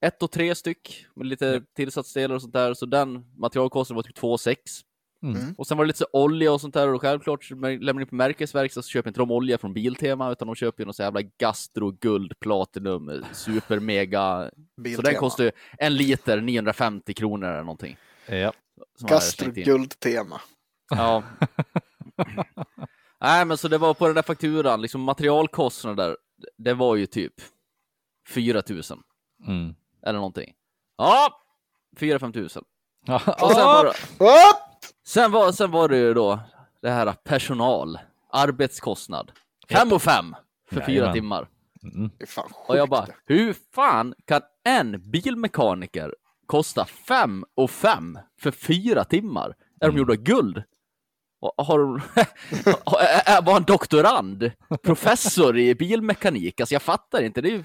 [0.00, 2.74] ett och tre styck med lite tillsatsdelar och sånt där.
[2.74, 4.80] Så den materialkostnaden var typ två och sex.
[5.22, 5.54] Mm.
[5.58, 8.06] Och sen var det lite så olja och sånt där och självklart så lämnar ni
[8.06, 11.02] på märkesverkstad så köper inte de olja från Biltema utan de köper ju någon så
[11.02, 14.50] jävla Gastro Guld Platinum Super Mega.
[14.76, 15.02] Så Biltema.
[15.10, 17.96] den kostar ju en liter 950 kronor eller någonting.
[18.26, 18.52] Ja.
[19.00, 19.06] in.
[19.08, 20.40] Gastroguld-tema.
[20.90, 21.22] Ja.
[23.20, 26.16] Nej men så det var på den där fakturan, liksom materialkostnader,
[26.58, 27.34] det var ju typ
[28.28, 29.02] 4000
[29.46, 29.74] Mm.
[30.06, 30.52] eller någonting.
[30.98, 31.42] Ja,
[31.96, 32.64] 4-5 tusen.
[33.06, 33.20] Ja.
[33.40, 33.86] Och sen
[34.26, 34.71] Upp!
[35.06, 36.40] Sen, var, sen var det ju då
[36.82, 37.98] det här personal,
[38.32, 39.32] arbetskostnad.
[39.70, 40.34] 5 och 5
[40.70, 41.14] för fyra Jajamän.
[41.14, 41.48] timmar.
[41.94, 42.10] Mm.
[42.18, 42.70] Det är fan sjukt.
[42.70, 46.14] Och jag bara, hur fan kan en bilmekaniker
[46.46, 49.54] kosta 5 och 5 för fyra timmar?
[49.80, 50.62] Är de gjorda av guld?
[51.40, 51.78] Och Har
[53.26, 54.50] är- var han doktorand?
[54.82, 56.60] Professor i bilmekanik?
[56.60, 57.40] Alltså jag fattar inte.
[57.40, 57.64] Det är ju,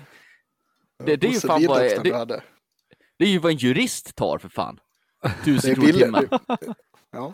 [1.05, 2.41] det, det är ju fan vad, det,
[3.19, 4.79] det är ju vad en jurist tar för fan.
[5.45, 6.29] Tusen kronor timmen.
[7.11, 7.33] Ja,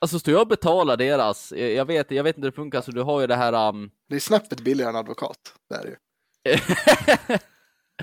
[0.00, 2.90] Alltså står jag och betalar deras, jag vet, jag vet inte hur det funkar, så
[2.90, 5.38] du har ju det här um, det är snäppet billigare än advokat.
[5.68, 5.96] Det är det ju.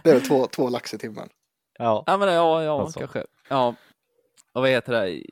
[0.03, 1.29] Det är väl två, två lax i timmen.
[1.77, 2.03] Ja.
[2.07, 2.99] Ja, men ja, ja Alltså.
[2.99, 3.25] kanske.
[3.49, 3.75] Ja.
[4.53, 5.23] Och vad heter det?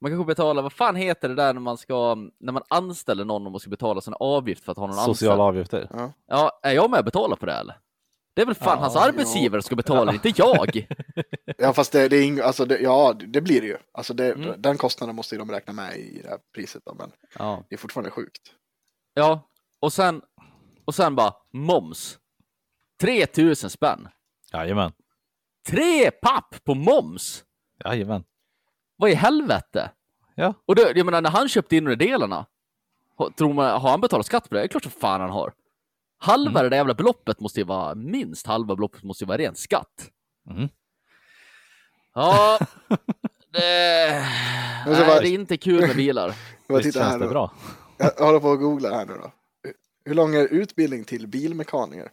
[0.00, 3.46] Man kanske betalar, vad fan heter det där när man ska, när man anställer någon
[3.46, 5.82] och man ska betala sin avgift för att ha någon Sociala anställd?
[5.90, 6.12] avgifter.
[6.26, 7.76] Ja, är jag med och betalar på det eller?
[8.34, 9.04] Det är väl fan Ja, hans ja.
[9.08, 10.86] arbetsgivare som ska betala, inte jag.
[11.58, 13.76] Ja, fast det, det är ing, alltså det, ja, det blir det ju.
[13.92, 14.62] Alltså det, Mm.
[14.62, 16.82] Den kostnaden måste ju de räkna med i det här priset.
[16.84, 18.42] Då, men Ja, det är fortfarande sjukt.
[19.14, 19.48] ja.
[19.80, 20.22] och sen,
[20.84, 22.18] och sen bara moms.
[23.00, 24.08] 3000 spänn.
[24.52, 24.92] Jajamän.
[25.68, 27.44] Tre papp på moms!
[27.84, 28.24] Jajamän.
[28.96, 29.90] Vad i helvete?
[30.34, 30.54] Ja.
[30.66, 32.46] Och det, jag menar, när han köpte in de delarna,
[33.36, 34.60] tror man, har han betalat skatt på det?
[34.60, 35.52] Det är klart som fan han har.
[36.22, 36.62] Halva Mm.
[36.62, 40.10] det där jävla beloppet måste ju vara, minst halva beloppet måste ju vara ren skatt.
[40.50, 40.68] Mm.
[42.14, 42.58] Ja,
[43.52, 44.26] det,
[44.86, 46.34] nej, det är inte kul med bilar.
[46.68, 47.54] Visst känns det bra?
[47.98, 49.32] Jag håller på att googla här nu då.
[50.04, 52.10] Hur lång är utbildning till bilmekaniker?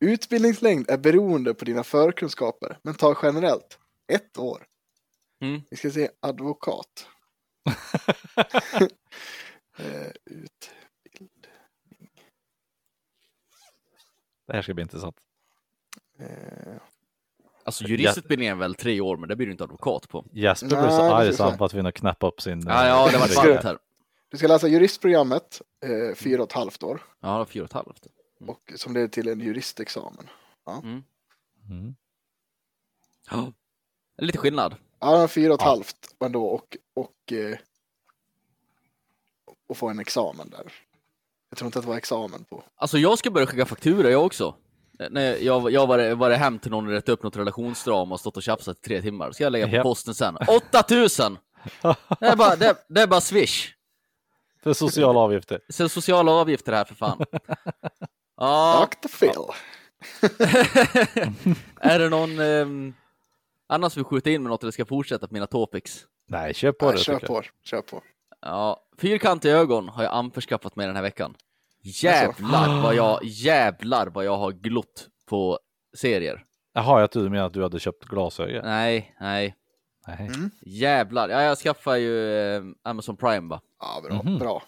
[0.00, 3.78] Utbildningslängd är beroende på dina förkunskaper, men tar generellt
[4.12, 4.62] ett år.
[5.42, 5.60] Mm.
[5.70, 7.06] Vi ska se advokat.
[9.78, 10.70] eh, ut.
[14.48, 15.16] Det här ska bli intressant.
[16.18, 16.26] Eh,
[17.64, 20.24] Alltså juristutbildningen är väl tre år, men det blir du inte advokat på.
[20.32, 22.62] Jesper blev Nej, så arg så han var tvungen att knäppa upp sin...
[22.66, 23.78] Ja, ja, det var eh, varmt här.
[24.28, 28.06] du ska läsa juristprogrammet, eh, fyra och ett halvt år, Ja, fyra och ett halvt.
[28.46, 30.26] och som leder till en juristexamen.
[30.82, 31.02] Mm.
[31.70, 31.94] Mm.
[33.30, 33.52] Ja.
[34.18, 34.76] Lite skillnad.
[35.00, 35.70] Ja, fyra och ett Ja.
[35.70, 37.58] halvt ändå och, och, eh,
[39.66, 40.72] och få en examen där.
[41.50, 42.64] Jag tror inte att det var examen på.
[42.76, 44.54] Alltså jag ska börja skicka faktura jag också.
[45.10, 48.36] När jag, jag var, var hem till någon och rätt upp något relationsdrama och stått
[48.36, 49.32] och tjafsat i tre timmar.
[49.32, 49.82] Ska jag lägga på Japp.
[49.82, 50.36] posten sen.
[50.72, 51.38] 8000!
[52.20, 53.68] Det är bara, det, det är bara swish.
[54.62, 55.60] För sociala avgifter.
[55.68, 57.24] Så sociala avgifter här för fan.
[58.40, 59.08] Ja, Dr.
[59.08, 59.32] Phil.
[61.80, 62.94] är det någon um,
[63.68, 66.04] annars vill skjuta in med något eller ska jag fortsätta på mina topics?
[66.28, 67.00] Nej, kör på Nej, det.
[67.00, 67.22] kör jag.
[67.22, 68.02] på, kör på.
[68.40, 71.34] Ja, fyrkantiga ögon har jag anförskaffat mig den här veckan.
[71.82, 75.58] Jävlar vad jag, jävlar vad jag har glott på
[75.96, 76.44] serier.
[76.72, 78.64] Jaha, jag trodde du menade att du hade köpt glasögon.
[78.64, 79.56] Nej, nej,
[80.06, 80.30] Nej.
[80.34, 80.50] Mm.
[80.60, 81.28] jävlar.
[81.28, 83.60] Ja, jag skaffar ju eh, Amazon Prime va.
[83.80, 84.22] Ja, bra.
[84.22, 84.38] Mhm.
[84.38, 84.62] bra.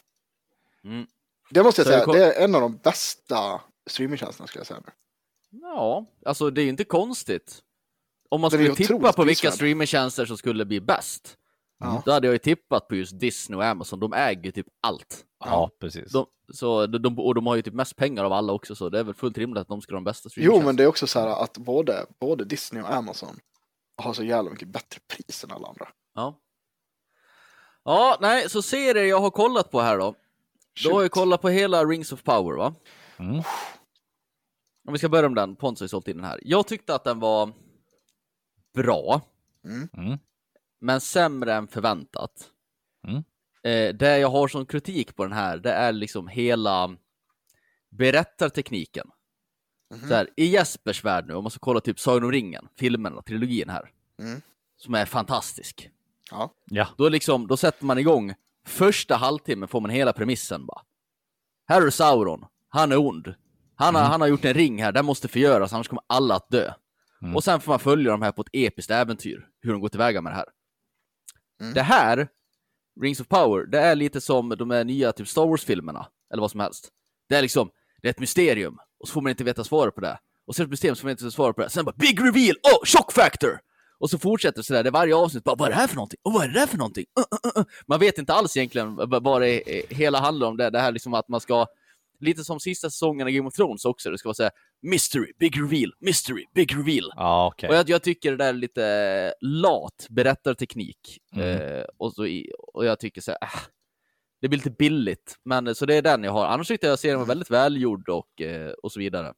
[0.85, 1.07] Mm.
[1.51, 4.61] Det måste jag Så säga, det kom- det är en av de bästa streamingtjänsterna skulle
[4.61, 4.81] jag säga.
[4.87, 4.93] nu.
[5.63, 7.59] Ja, alltså det är ju inte konstigt.
[8.29, 11.37] Om man Den skulle tippa på vilka streamingtjänster som skulle bli bäst,
[11.81, 12.03] Ja.
[12.05, 14.01] då hade jag ju tippat på just Disney och Amazon.
[14.01, 15.25] De äger ju typ allt.
[15.45, 16.13] Ja, precis.
[16.13, 18.89] De, så, de, de, och de har ju typ mest pengar av alla också, så
[18.89, 20.87] det är väl fullt rimligt att de ska ha de bästa Jo, men det är
[20.87, 23.39] också så här att både, både Disney och Amazon
[23.97, 25.89] har så jävla mycket bättre pris än alla andra.
[26.15, 26.39] Ja.
[27.85, 30.15] Ja, nej, så serier jag har kollat på här då.
[30.85, 31.13] Då har jag Shoot.
[31.13, 32.75] kollat på hela Rings of Power, va?
[33.19, 33.37] Mm.
[34.87, 36.41] Om vi ska börja med den, Pontus har ju sålt in den här.
[36.45, 37.53] Jag tyckte att den var
[38.75, 39.21] bra,
[39.65, 40.19] Mm.
[40.81, 42.33] Men sämre än förväntat.
[43.09, 43.17] Mm.
[43.63, 46.97] Eh, det jag har som kritik på den här, det är liksom hela
[47.89, 49.11] berättartekniken.
[49.95, 50.09] Mhm.
[50.09, 53.23] Så här, I Jespers värld nu, om man ska kolla typ Sagan om ringen, filmen,
[53.27, 53.91] trilogin här,
[54.21, 54.41] Mm.
[54.77, 55.91] som är fantastisk.
[56.31, 56.55] Ja.
[56.65, 56.89] Ja.
[56.97, 58.35] Då, liksom, då sätter man igång,
[58.67, 60.83] första halvtimmen får man hela premissen bara.
[61.69, 63.35] Här är Sauron, han är ond.
[63.75, 66.51] Han har, han har gjort en ring här, den måste förgöras, annars kommer alla att
[66.51, 66.73] dö.
[67.23, 67.37] Mm.
[67.37, 70.21] Och sen får man följa de här på ett episkt äventyr, hur de går tillväga
[70.21, 70.47] med det här.
[71.61, 71.75] Mm.
[71.75, 72.29] Det här,
[73.01, 76.51] Rings of Power, det är lite som de här nya typ Star Wars-filmerna, eller vad
[76.51, 76.89] som helst.
[77.29, 77.71] Det är liksom,
[78.03, 80.19] det är ett mysterium, och så får man inte veta svaret på det.
[80.47, 81.71] Och så är det ett mysterium, så får man inte veta svaret på det.
[81.71, 82.57] Sen bara Big Reveal!
[82.63, 83.61] Oh, Shock Factor!
[83.99, 85.97] Och så fortsätter det sådär, det är varje avsnitt bara, vad är det här för
[85.97, 86.19] någonting?
[86.23, 87.05] Och vad är det där för någonting?
[87.19, 87.67] Uh, uh, uh, uh.
[87.87, 90.57] Man vet inte alls egentligen vad det eh, hela handlar om.
[90.57, 91.67] Det, det här liksom att man ska,
[92.21, 94.53] lite som sista säsongen av Game of Thrones också, det ska vara såhär
[94.83, 97.11] Mystery, Big Reveal, Mystery, Big Reveal.
[97.17, 97.69] Ja, okej.
[97.69, 101.19] Och jag, jag tycker det där är lite lat berättarteknik.
[101.37, 101.49] Mm.
[101.79, 103.61] Eh, och, så i, och jag tycker så här, äh,
[104.41, 105.37] det blir lite billigt.
[105.45, 106.47] Men så det är den jag har.
[106.47, 109.33] Annars tyckte jag serien var väldigt välgjord och, eh, och så vidare.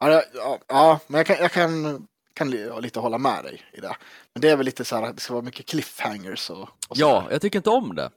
[0.00, 2.50] Ja, det- ja, ja, men jag kan, jag kan, kan
[2.82, 3.96] lite hålla med dig i det.
[4.34, 6.68] Men det är väl lite så här att det ska vara mycket cliffhangers och, och
[6.94, 8.10] Ja, jag tycker inte om det.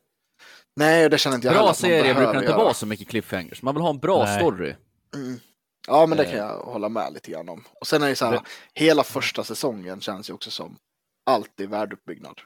[0.78, 3.62] Nej, det känner inte jag Bra serier brukar inte vara så mycket cliffhangers.
[3.62, 4.40] Man vill ha en bra Nej.
[4.40, 4.76] story.
[5.16, 5.40] Mm.
[5.88, 6.30] Ja, men det Eh.
[6.30, 7.64] kan jag hålla med lite grann om.
[7.82, 10.78] Och sen är det så här, Det- hela första säsongen känns ju också som
[11.26, 12.42] allt i världeuppbyggnad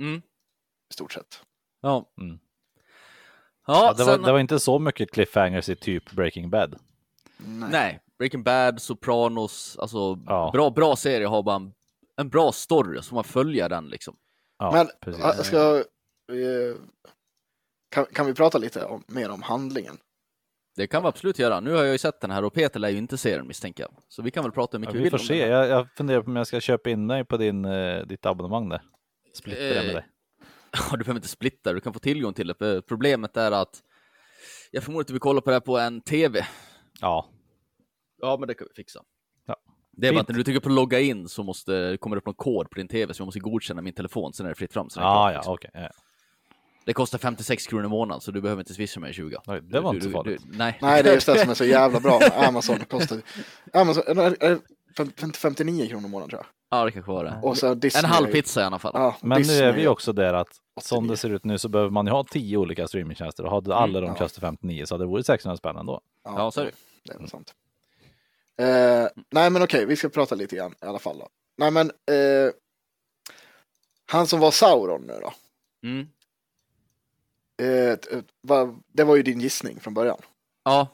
[0.00, 0.16] Mm.
[0.90, 1.42] i stort sett.
[1.80, 2.12] Ja.
[2.20, 2.38] Mm.
[3.66, 6.78] Ja, Ja, det, var, sen, det var inte så mycket cliffhangers i typ Breaking Bad.
[7.36, 7.68] Nej.
[7.70, 8.00] nej.
[8.18, 10.50] Breaking Bad, Sopranos, alltså Ja.
[10.52, 11.72] bra, bra serier har bara en,
[12.16, 14.16] en bra story, så man följer den liksom.
[14.58, 15.22] Ja, Men precis.
[15.24, 15.76] jag ska,
[16.32, 16.76] eh,
[17.90, 19.98] kan, kan vi prata lite om, mer om handlingen?
[20.76, 21.60] Det kan vi absolut göra.
[21.60, 23.82] Nu har jag ju sett den här och Peter lär ju inte se den misstänker
[23.82, 23.92] jag.
[24.08, 25.46] Så vi kan väl prata hur Ja, mycket vi vi vill får se.
[25.48, 28.68] Jag, jag funderar på om jag ska köpa in dig på din, eh, ditt abonnemang
[28.68, 28.82] där.
[29.34, 30.06] Splitta det med Eh, dig.
[30.72, 32.82] Ja, du behöver inte splitta, du kan få tillgång till det.
[32.82, 33.80] Problemet är att
[34.70, 36.46] jag förmodar att vi kollar på det här på en TV.
[37.00, 37.28] Ja,
[38.22, 39.00] Ja, men det kan vi fixa.
[39.46, 39.56] Ja.
[39.92, 42.26] Det är bara att när du trycker på logga in så måste, kommer det upp
[42.26, 44.72] någon kod på din tv så jag måste godkänna min telefon, sen är det fritt
[44.72, 44.90] fram.
[44.90, 45.54] Så är Ja, ja, liksom.
[45.54, 45.70] okej.
[45.74, 45.90] ja.
[46.90, 49.36] Det kostar 56 kronor i månaden så du behöver inte swisha mig 20.
[49.46, 50.42] Oj, det var Du- inte så farligt.
[50.46, 50.78] du- nej.
[50.82, 52.78] Nej, det är just det som är så jävla bra med Amazon.
[52.78, 53.20] Det kostar,
[53.72, 54.60] Amazon, är det- är det
[55.16, 56.78] fem- 59 kronor i månaden tror jag.
[56.78, 57.40] Ja, det kanske var det.
[57.42, 58.04] Och så Disney.
[58.04, 58.92] En halv pizza i alla fall.
[58.94, 60.48] Ja, Men Disney nu är vi också där att
[60.80, 61.10] som 89.
[61.10, 64.00] det ser ut nu så behöver man ju ha tio olika streamingtjänster och hade alla
[64.00, 64.14] de ja.
[64.14, 66.00] kostat 59 så hade det varit 600 spänn ändå.
[66.24, 66.70] Ja, så är det.
[67.04, 67.54] Det är väl sant.
[68.60, 71.18] Eh, nej, men okej, vi ska prata lite grann i alla fall.
[71.18, 71.28] Då.
[71.58, 72.50] Nej, men eh,
[74.06, 75.32] han som var Sauron nu då.
[75.88, 76.08] Mm.
[77.60, 77.98] Eh,
[78.42, 80.18] va, det var ju din gissning från början.
[80.64, 80.88] Ja,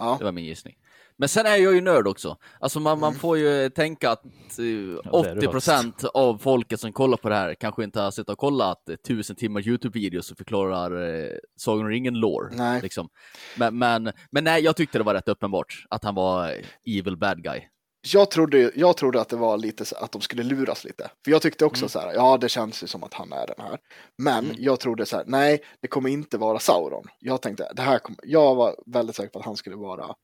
[0.00, 0.74] Ja, det var min gissning.
[1.16, 2.36] Men sen är jag ju nörd också.
[2.60, 3.00] Alltså man, Mm.
[3.00, 7.16] man får ju tänka att eh, det är du 80 procent av folket som kollar
[7.16, 11.08] på det här kanske inte har sett och kollat eh, tusen timmar YouTube-videos som förklarar
[11.24, 12.50] eh, Sagan om ringen-lore.
[12.56, 12.80] Nej.
[12.82, 13.08] Liksom.
[13.56, 17.16] Men, men, men nej, jag tyckte det var rätt uppenbart att han var eh, evil
[17.16, 17.60] bad guy.
[18.14, 21.10] Jag trodde, jag trodde att det var lite så att de skulle luras lite.
[21.24, 21.88] För jag tyckte också Mm.
[21.88, 23.78] så här, ja det känns ju som att han är den här.
[24.18, 24.56] Men Mm.
[24.58, 27.06] jag trodde så här, nej det kommer inte vara Sauron.
[27.18, 30.14] Jag tänkte, det här kommer, jag var väldigt säker på att han skulle vara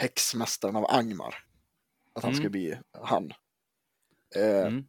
[0.00, 1.34] häxmästaren av Angmar.
[2.14, 2.34] Att han Mm.
[2.36, 3.32] skulle bli han.
[4.36, 4.84] Eh, Mm.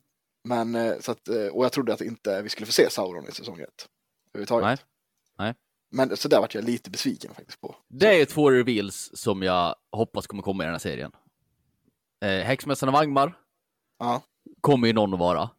[0.48, 3.28] Men eh, så att, eh, och jag trodde att inte vi skulle få se Sauron
[3.30, 3.88] i säsong ett.
[4.34, 4.66] Överhuvudtaget.
[4.66, 4.78] Nej.
[5.48, 5.54] Nej.
[5.92, 7.76] Men så där vart jag lite besviken faktiskt på.
[7.90, 11.12] Det är två reveals som jag hoppas kommer komma i den här serien.
[12.22, 13.34] Eh, Häxmästaren av Angmar
[14.00, 14.22] Ja,
[14.62, 15.50] kommer ju någon att vara.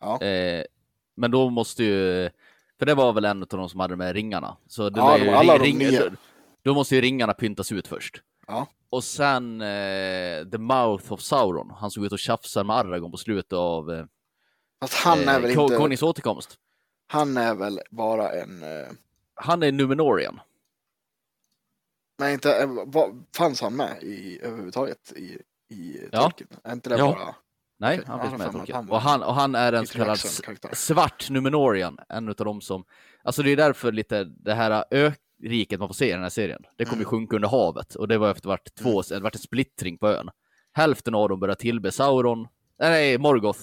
[0.00, 0.22] ja.
[0.22, 0.64] Eh,
[1.16, 2.30] men då måste ju,
[2.78, 4.56] för det var väl en av de som hade de här ringarna.
[4.66, 6.12] Så det Ja, de- ju alla de ring, nio.
[6.62, 8.22] då, måste ju ringarna pyntas ut först.
[8.46, 8.66] Ja.
[8.90, 13.16] Och sen eh, The Mouth of Sauron, han såg ut och tjafsade med Aragorn på
[13.18, 14.04] slutet av eh,
[14.80, 16.58] Fast han är väl Ko- inte, Konungens återkomst.
[17.06, 18.88] han är väl bara en, eh,
[19.34, 20.40] Han är Numenorian.
[22.18, 25.38] nej inte, eh, vad, fanns han med i överhuvudtaget i,
[25.72, 26.32] i Ja.
[26.64, 27.12] Är inte det Ja.
[27.18, 27.34] bara
[27.78, 28.76] Nej, Okej, han finns med i Tolkien.
[28.76, 30.18] han var- Och han, och han är en så kallad
[30.72, 32.84] svart Numenorian, en av de som,
[33.24, 36.62] alltså det är därför lite det här öriket man får se i den här serien,
[36.78, 37.04] det kommer Mm.
[37.10, 40.28] sjunka under havet och det var efter vart två, det vart en splittring på ön.
[40.72, 43.60] Hälften av dem började tillbe Sauron, nej Morgoth,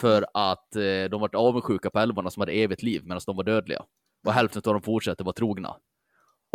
[0.00, 3.44] för att eh, de vart avundsjuka på älvarna som hade evigt liv medan de var
[3.44, 3.82] dödliga.
[4.26, 5.76] Och hälften av dem fortsätter vara trogna.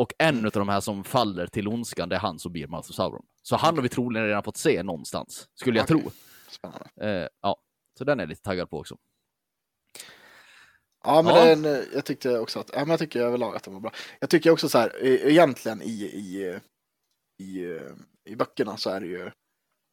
[0.02, 2.86] Och en av de här som faller till ondskan, det är han som blir of
[2.86, 3.26] Sauron.
[3.42, 6.02] Så han har vi troligen redan fått se någonstans, skulle jag Okej.
[6.02, 6.12] tro.
[6.50, 6.90] spännande?
[7.02, 7.62] Eh, ja,
[7.98, 8.98] så den är jag lite taggad på också.
[11.04, 11.46] Ja, men Ja.
[11.46, 13.92] Den, eh, jag tyckte också att, ja, men jag tycker överlag att den var bra.
[14.20, 16.60] Jag tycker också så här, e- egentligen i, i,
[17.44, 17.92] i, eh,
[18.30, 19.26] i böckerna så är det ju,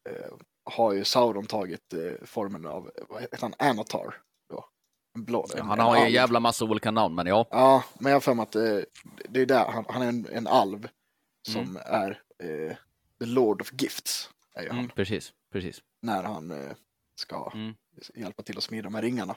[0.08, 0.32] eh,
[0.70, 4.14] har ju Sauron tagit eh, formen av, vad heter han, Anatar.
[5.14, 7.46] Blå, Ja, han har ju en jävla massa olika namn, men ja.
[7.50, 8.78] Ja, men jag har för mig att eh,
[9.28, 10.88] det är där, han, han är en, en alv
[11.48, 12.76] som är eh,
[13.20, 14.30] the Lord of Gifts.
[14.54, 15.82] Är ju han, Mm, precis, precis.
[16.02, 16.72] när han eh,
[17.20, 17.74] ska Mm.
[18.14, 19.36] hjälpa till att smida de här ringarna.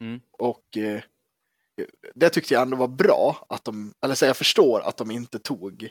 [0.00, 0.20] Mm.
[0.38, 1.02] Och eh,
[2.14, 5.38] det tyckte jag ändå var bra att de, eller så jag förstår att de inte
[5.38, 5.88] tog,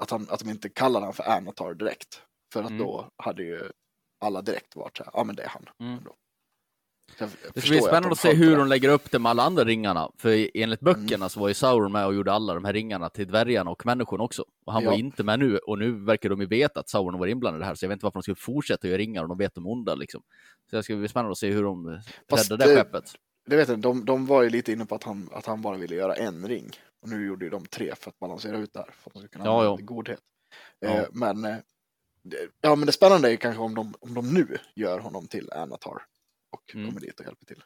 [0.00, 2.22] att, han, att de inte kallade han för Anatar direkt.
[2.52, 2.82] För att Mm.
[2.82, 3.70] då hade ju
[4.20, 5.68] alla direkt varit så här, ja men det är han.
[5.80, 5.98] Mm.
[5.98, 6.14] Ändå.
[7.54, 9.64] Det ska bli spännande de att se hur de lägger upp det med alla andra
[9.64, 10.10] ringarna.
[10.18, 11.28] För enligt böckerna Mm.
[11.28, 14.24] så var ju Sauron med och gjorde alla de här ringarna till dvärgarna och människorna
[14.24, 14.44] också.
[14.66, 14.98] Och han var Ja.
[14.98, 15.58] inte med nu.
[15.58, 17.74] Och nu verkar de ju veta att Sauron var inblandad i det här.
[17.74, 19.94] Så jag vet inte varför de skulle fortsätta göra ringar om de vet de onda
[19.94, 20.22] liksom.
[20.70, 23.04] Så det ska bli spännande att se hur de Fast räddar det det- skeppet.
[23.46, 25.76] Det vet jag, de, de var ju lite inne på att han, att han bara
[25.76, 26.70] ville göra en ring.
[27.02, 28.90] Och nu gjorde ju de tre för att balansera ut det här.
[29.02, 29.78] För att de ska kunna Ja, ja.
[29.80, 30.20] godhet.
[30.80, 30.88] Ja.
[30.88, 31.56] Eh, men, eh,
[32.60, 35.52] ja, men det spännande är ju kanske om de, om de nu gör honom till
[35.52, 36.02] Anatar.
[36.74, 36.88] Mm.
[36.88, 37.62] kommer dit och hjälper till.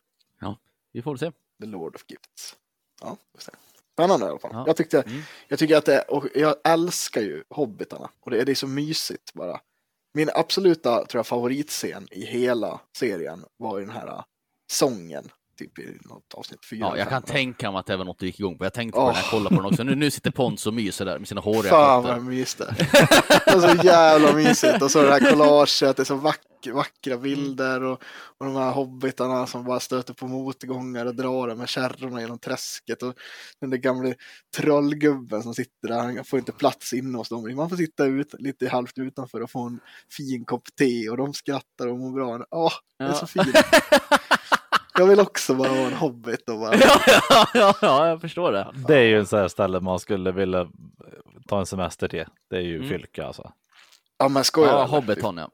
[0.92, 1.32] Vi får se.
[1.60, 2.56] The Lord of Gifts.
[3.00, 3.52] Ja, vi får se.
[3.92, 4.50] Spännande i alla fall.
[4.54, 4.64] Ja.
[4.66, 5.22] Jag, tyckte, Mm.
[5.48, 8.10] jag tycker att det, och jag älskar ju Hobbitarna.
[8.20, 9.60] Och det, det är så mysigt bara.
[10.14, 14.24] Min absoluta tror jag, favoritscen i hela serien var ju den här äh,
[14.72, 15.30] sången.
[15.58, 16.80] Typ i något avsnitt fyra.
[16.80, 17.30] Ja, jag kan fem.
[17.32, 18.64] tänka mig att det var något du gick igång på.
[18.64, 19.08] Jag tänkte på Åh.
[19.08, 19.82] det när jag kollade på den också.
[19.82, 22.16] Nu, nu sitter Pons och myser där med sina håriga Fan vad fötter.
[22.16, 22.74] jag myste.
[23.46, 24.82] Det var så jävla mysigt.
[24.82, 26.40] Och så det här collaget, det är så vack,
[26.72, 28.02] vackra bilder och,
[28.38, 33.02] och de här hobbitarna som bara stöter på motgångar och drar med kärrorna genom träsket.
[33.02, 33.14] Och
[33.60, 34.14] den där gamla
[34.56, 37.56] trollgubben som sitter där, han får inte plats inne hos dem.
[37.56, 39.80] Man får sitta ut, lite halvt utanför och få en
[40.16, 42.46] fin kopp te och de skrattar och mår bra.
[42.50, 43.46] Åh, det är så fint.
[44.98, 46.74] Jag vill också bara vara en hobbit och bara...
[46.74, 48.72] ja, ja, ja, ja, jag förstår det.
[48.88, 50.68] Det är ju en sån här ställe man skulle vilja
[51.48, 52.24] ta en semester till.
[52.50, 52.88] Det är ju Mm.
[52.88, 53.52] Fylke alltså.
[54.18, 54.84] Ja men skojar Ja?
[54.84, 55.50] Hobbiton ja.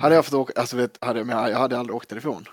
[0.00, 2.44] Hade jag fått åka, alltså vet, hade, men jag, jag hade aldrig åkt därifrån.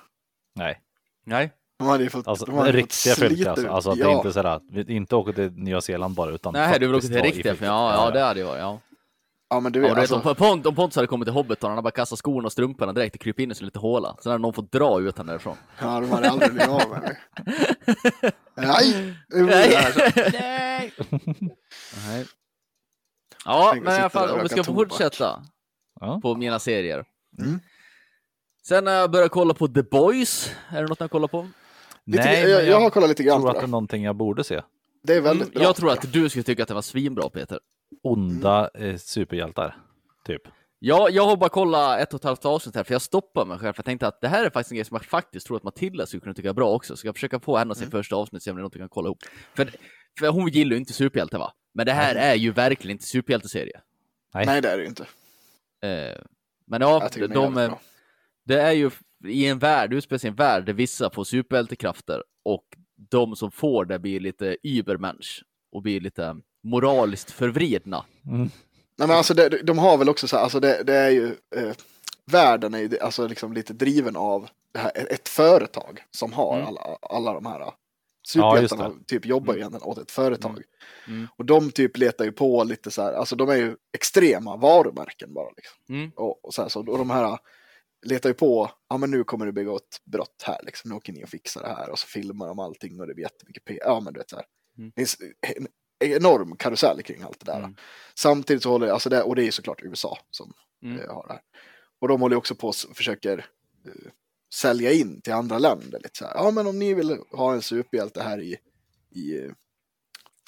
[0.55, 0.79] Nej,
[1.25, 1.51] Nej.
[1.79, 3.69] De hade ju fått, alltså de hade ju riktiga Fylke alltså.
[3.69, 4.05] alltså att ja.
[4.07, 7.07] det är inte sådär, inte åker till Nya Zeeland bara utan Nej, du vill åka
[7.07, 7.53] till riktiga.
[7.53, 7.65] Fylke.
[7.65, 8.59] Ja, ja, det hade jag varit.
[8.59, 8.79] Ja.
[9.49, 11.25] Ja men du Ja, vet, och du vet, alltså, om, Pont, om Pontus hade kommit
[11.25, 13.65] till Hobbiton, han hade bara kastat skorna och strumporna direkt och krypit in i sin
[13.65, 14.15] liten håla.
[14.23, 15.55] Sen hade någon fått dra ut honom därifrån.
[15.81, 17.17] ja, de hade aldrig blivit av med.
[18.55, 19.13] Nej!
[19.29, 20.91] Nej!
[22.07, 22.25] Nej.
[23.45, 25.43] Ja, men i alla fall och om vi ska fortsätta
[25.99, 26.19] Ja.
[26.21, 27.05] på mina serier.
[27.39, 27.59] Mm.
[28.67, 30.51] Sen har jag börjat kolla på The Boys.
[30.69, 31.49] Är det något jag kollar på?
[32.05, 34.03] Lite, Nej, jag, jag, jag har kollat lite grann tror på att det är någonting
[34.03, 34.61] jag borde se.
[35.03, 35.63] Det är väldigt Mm, bra.
[35.63, 37.59] jag tror att du skulle tycka att det var svinbra, Peter.
[38.03, 39.77] Onda eh, superhjältar,
[40.25, 40.41] typ.
[40.79, 43.57] Ja, jag har bara kollat ett och ett halvt avsnitt här, för jag stoppade mig
[43.59, 43.73] själv.
[43.73, 45.63] För jag tänkte att det här är faktiskt en grej som jag faktiskt tror att
[45.63, 46.97] Matilda skulle kunna tycka är bra också.
[46.97, 47.91] Så jag försöka få henne att se Mm.
[47.91, 49.17] första avsnitt, se om det är något vi kan kolla ihop.
[49.55, 49.69] För,
[50.19, 51.53] för hon gillar ju inte superhjälte, va?
[51.73, 53.81] Men det här är ju verkligen inte superhjälteserie.
[54.33, 54.45] Nej.
[54.45, 55.03] Nej, det är det ju inte.
[55.87, 56.21] Eh,
[56.67, 57.79] men ja, Jag de, bra.
[58.45, 58.91] det är ju
[59.25, 62.65] i en värld, utspelar sig i en värld där vissa får superhjältekrafter och
[63.09, 68.05] de som får det blir lite übermensch och blir lite moraliskt förvridna.
[68.27, 68.49] Mm.
[68.95, 71.35] Nej, men alltså det, de har väl också så här, alltså det, det är ju,
[71.55, 71.71] eh,
[72.25, 76.67] världen är ju alltså liksom lite driven av det här, ett företag som har Mm.
[76.67, 77.75] alla, alla de här Ja,
[78.27, 80.61] superhjältarna, just typ jobbar ju egentligen åt ett företag.
[81.07, 81.27] Mm.
[81.35, 85.33] Och de typ letar ju på lite så här, alltså de är ju extrema varumärken
[85.33, 85.77] bara liksom.
[85.89, 86.11] Mm.
[86.15, 87.37] Och, och så här, så, och de här
[88.05, 91.13] letar ju på, ja men nu kommer du begå ett brott här liksom, nu åker
[91.13, 93.79] ni och fixar det här och så filmar de allting och det blir jättemycket p
[93.85, 94.45] ja men du vet så här.
[94.77, 94.91] Mm.
[94.95, 95.01] Det
[95.57, 95.67] en
[95.99, 97.59] enorm karusell kring allt det där.
[97.59, 97.75] Mm.
[98.15, 100.99] Samtidigt så håller, alltså det, och det är ju såklart USA som Mm.
[100.99, 101.41] eh, har det här.
[102.01, 103.37] Och de håller också på och försöker
[103.85, 104.11] eh,
[104.53, 107.61] sälja in till andra länder lite så här, ja men om ni vill ha en
[107.61, 108.57] superhjälte här i,
[109.15, 109.49] i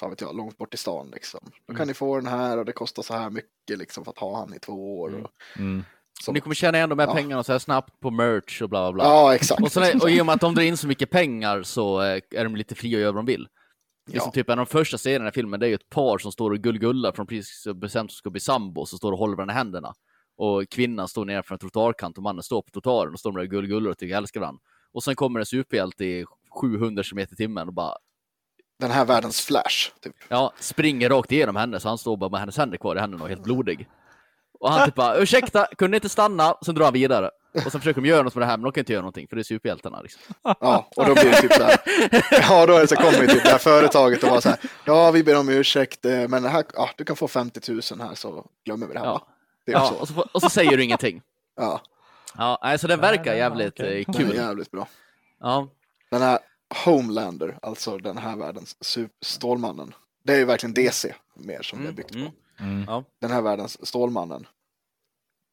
[0.00, 1.40] fan vet jag, långt bort i stan liksom.
[1.66, 1.88] Då kan Mm.
[1.88, 4.54] ni få den här och det kostar så här mycket liksom för att ha han
[4.54, 5.08] i två år.
[5.08, 5.22] Mm.
[5.24, 5.84] Och, Mm.
[6.24, 7.14] som, Ni kommer tjäna igen de här Ja.
[7.14, 9.04] pengarna så här snabbt på merch och bla bla bla.
[9.04, 9.62] ja exakt.
[9.62, 12.20] Och, sen och i och med att de drar in så mycket pengar så eh,
[12.30, 13.48] är de lite fria att göra vad de vill.
[14.10, 14.22] Är Ja.
[14.22, 16.32] som typ en av de första scenerna i filmen, det är ju ett par som
[16.32, 19.54] står och gullgullar från precis bestämt som ska bli sambo, så står och håller varandra
[19.54, 19.94] i händerna.
[20.36, 23.46] Och kvinnan står nere för en trottoarkant och mannen står på trottoaren och står och
[23.48, 24.60] gullgullar och tycker älskar varandra.
[24.92, 26.24] Och sen kommer en superhjälte i
[26.60, 27.94] 700 km i timmen och bara
[28.78, 29.90] Den här världens flash.
[30.00, 30.14] Typ.
[30.28, 33.24] ja, springer rakt igenom henne så han står bara med hennes händer kvar i händerna
[33.24, 33.88] och är helt blodig.
[34.62, 36.54] Och han typ bara ursäkta, kunde inte stanna?
[36.64, 37.30] Sen drar han vidare.
[37.66, 39.28] Och sen försöker de göra något med det här, men de kan inte göra någonting
[39.28, 40.00] för det är superhjältarna.
[40.02, 40.20] Liksom.
[40.42, 41.76] Ja, och då blir det typ så här.
[42.30, 44.58] Ja, då är det så kommer typ det här företaget och var så här.
[44.84, 48.14] Ja, vi ber om ursäkt, eh, men här, ja, du kan få 50 000 här
[48.14, 49.06] så glömmer vi det här.
[49.06, 49.26] Ja.
[49.66, 49.94] Det är Ja, så.
[49.94, 51.22] och, så, och så säger du ingenting.
[51.56, 51.80] Ja,
[52.38, 54.00] Ja, nej, så den verkar jävligt okej.
[54.00, 54.36] eh, den är kul.
[54.36, 54.88] jävligt bra.
[55.40, 55.68] Ja,
[56.10, 56.38] Den här
[56.84, 58.76] Homelander, alltså den här världens
[59.22, 59.94] Stålmannen.
[60.24, 62.28] Det är ju verkligen DC mer som det är mm, byggt mm, på.
[62.30, 62.41] Mm.
[62.86, 63.04] Ja.
[63.20, 64.46] Den här världens Stålmannen.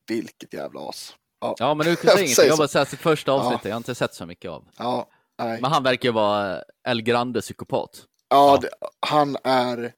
[0.08, 1.16] Vilket jävla as.
[1.42, 2.36] Ja, ja, men du kan Jag säga ingenting.
[2.36, 4.66] säger Jag bara sett första avsnitt, jag har inte sett så mycket av.
[4.78, 5.62] ja nej.
[5.62, 8.06] Men han verkar ju vara eh, El Grande psykopat.
[8.30, 9.94] Ja, det, han är...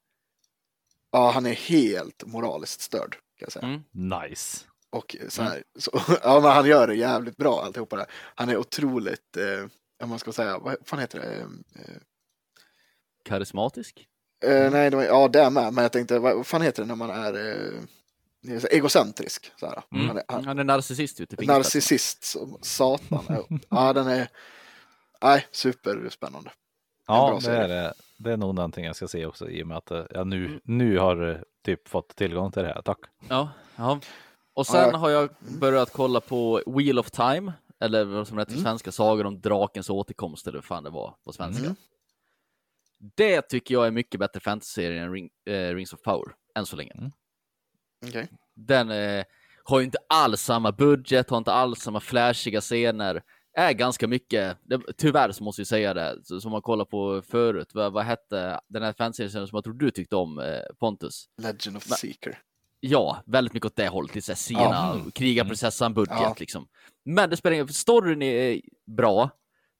[1.10, 3.66] Ja, han är helt moraliskt störd, kan jag säga.
[3.66, 3.82] Mm.
[4.22, 4.66] Nice.
[4.90, 5.90] Och så här, så,
[6.22, 8.06] ja, men han gör det jävligt bra alltihopa det.
[8.34, 9.66] Han är otroligt, eh,
[10.02, 11.40] om man ska säga, vad fan heter det?
[11.80, 11.96] Eh,
[13.24, 14.06] Karismatisk?
[14.42, 16.88] Eh, nej, det var, ja det med, men jag tänkte, vad, vad fan heter det
[16.88, 19.52] när man är så egocentrisk?
[19.56, 19.82] Så här.
[19.92, 20.08] Mm.
[20.08, 21.58] Han är, han, Han är narcissist ute fingerspetsarna.
[21.58, 23.24] narcissist som satan.
[23.68, 24.28] ja, den är,
[25.22, 26.50] nej, superspännande.
[27.06, 27.92] Ja, det är, det.
[28.18, 30.46] det är nog någonting jag ska se också i och med att eh, jag nu,
[30.46, 30.60] Mm.
[30.64, 32.82] nu har typ fått tillgång till det här.
[32.82, 32.98] Tack.
[33.28, 33.92] Ja, ja.
[33.92, 34.00] Och
[34.54, 35.28] Ja, sen jag- har jag
[35.60, 38.64] börjat kolla på Wheel of Time, eller vad som heter på Mm.
[38.64, 41.64] svenska, Sagor om drakens återkomst, eller vad fan det var på svenska.
[41.64, 41.76] Mm.
[43.16, 46.76] Det tycker jag är mycket bättre fantasy-serie än Ring, eh, Rings of Power, än så
[46.76, 46.92] länge.
[48.08, 48.28] Okej.
[48.56, 49.24] Den eh,
[49.64, 53.22] har ju inte alls samma budget, har inte alls samma flashiga scener.
[53.56, 57.22] Är ganska mycket, det, tyvärr så måste jag säga det, så- som man kollar på
[57.22, 57.70] förut.
[57.74, 61.26] Vad, vad hette den här fantasy-serien som jag tror du tyckte om, eh, Pontus?
[61.42, 62.38] Legend of the Men- Seeker.
[62.80, 64.14] Ja, väldigt mycket åt det hållet.
[64.14, 65.10] Lite sena, Mm.
[65.10, 66.34] krigarprinsessan-budget Ja.
[66.38, 66.68] liksom.
[67.04, 69.30] Men det spelar ingen för storyn är bra.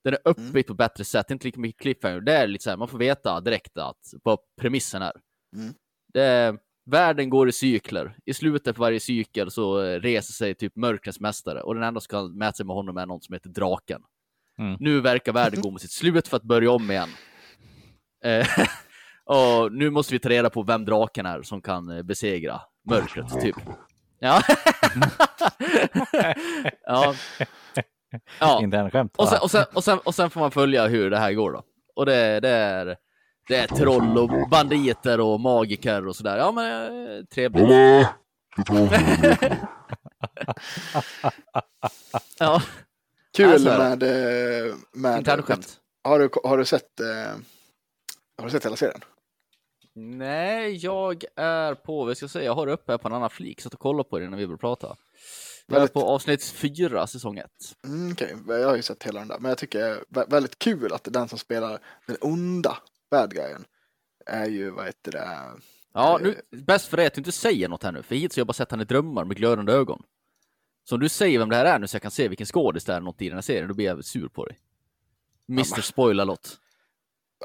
[0.05, 2.21] Den är uppbyggd på bättre sätt, inte lika mycket cliffhanger.
[2.21, 5.13] Det är lite så här, man får veta direkt att vad premissen är.
[5.57, 5.75] Mm.
[6.13, 6.57] Det,
[6.91, 8.17] världen går i cykler.
[8.25, 12.11] I slutet på varje cykel så reser sig typ mörkrets mästare och den enda som
[12.11, 14.03] kan mäta sig med honom är någon som heter Draken.
[14.59, 14.77] Mm.
[14.81, 17.09] Nu verkar världen gå mot sitt slut för att börja om igen.
[18.25, 18.47] Eh,
[19.25, 23.41] och nu måste vi ta reda på vem draken är som kan eh, besegra mörkret,
[23.41, 23.57] typ.
[24.19, 24.43] Ja.
[26.87, 27.15] ja.
[28.41, 28.61] Ja.
[28.63, 29.17] Internskämt.
[29.17, 31.53] Och sen, och, sen, och, sen, och sen får man följa hur det här går
[31.53, 31.63] då.
[31.95, 32.97] Och det, det är
[33.49, 36.39] det är troll och banditer och magiker och sådär.
[36.39, 37.69] Ja men eh, trevligt.
[42.39, 42.63] ja,
[43.37, 45.81] Kul Alltså, med, eh, med internskämt.
[46.05, 47.07] har, du, har du sett, eh,
[48.39, 49.01] har du sett hela serien?
[49.95, 53.61] Nej, jag är på, vi ska se, jag har det uppe på en annan flik,
[53.61, 54.97] så att kolla på det innan vi börjar prata.
[55.67, 57.75] Jag är Väldigt- på avsnitt fyra, säsong ett.
[57.87, 58.37] Mm, okej.
[58.49, 59.39] Jag har ju sett hela den där.
[59.39, 62.79] Men jag tycker det är vä- väldigt kul att den som spelar den onda
[63.11, 63.65] bad guyen
[64.27, 65.29] är ju, vad heter det?
[65.95, 68.41] Ja, nu, bäst för dig att du inte säger något här nu, för hittills har
[68.41, 70.03] jag bara sett han i drömmar med glödande ögon.
[70.85, 72.85] Så om du säger vem det här är nu så jag kan se vilken skådis
[72.85, 74.59] det är något i den här serien, då blir jag sur på dig.
[75.49, 76.59] Mr men- Spoiler-lott.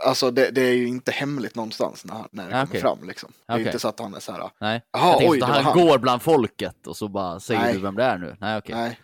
[0.06, 3.32] Alltså det, det är ju inte hemligt någonstans när, när det Ah, kommer fram liksom.
[3.46, 3.66] Det är Okej.
[3.66, 4.82] inte så att han är så här, Nej.
[4.92, 5.88] Jaha, tänkte oj, att det han, han.
[5.88, 7.74] går bland folket och så bara säger Nej.
[7.74, 8.36] du vem det är nu.
[8.40, 8.76] Nej, okej.
[8.76, 9.00] nej.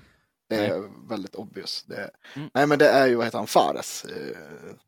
[0.49, 0.67] Det Nej.
[0.69, 1.83] är väldigt obvious.
[1.83, 2.49] Det, Mm.
[2.53, 4.37] Nej men det är ju, vad heter han, Fares, eh,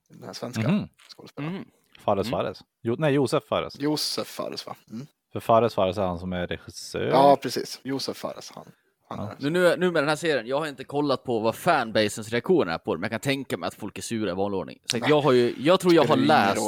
[0.10, 0.88] den här svenska Mhm.
[1.16, 1.56] skådespelaren.
[1.56, 1.66] Mhm.
[2.00, 2.40] Fares Mm.
[2.40, 2.60] Fares.
[2.82, 3.80] Jo, nej, Josef Fares.
[3.80, 4.76] Josef Fares va?
[4.92, 5.08] Mm.
[5.34, 7.02] För Fares Fares är han som är regissör.
[7.08, 8.66] Ja precis, Josef Fares han.
[9.10, 9.36] Ja.
[9.40, 12.74] Nu, nu, nu med den här serien, jag har inte kollat på vad fanbasens reaktioner
[12.74, 14.80] är på det, men jag kan tänka mig att folk är sura i vanlig ordning.
[14.86, 16.62] Så jag, har ju, jag tror jag har läst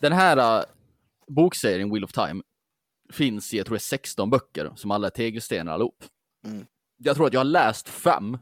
[0.00, 0.64] den här uh,
[1.28, 2.42] bokserien Wheel of Time
[3.12, 6.04] finns i, jag tror det är 16 böcker som alla är tegelstenar allihop.
[6.46, 6.66] Mm.
[6.96, 8.38] Jag tror att jag har läst fem.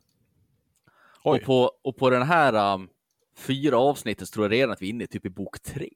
[1.25, 1.39] Oj.
[1.39, 2.89] Och på, och på den här um,
[3.37, 5.91] fyra avsnitten tror jag redan att vi är inne typ i bok tre.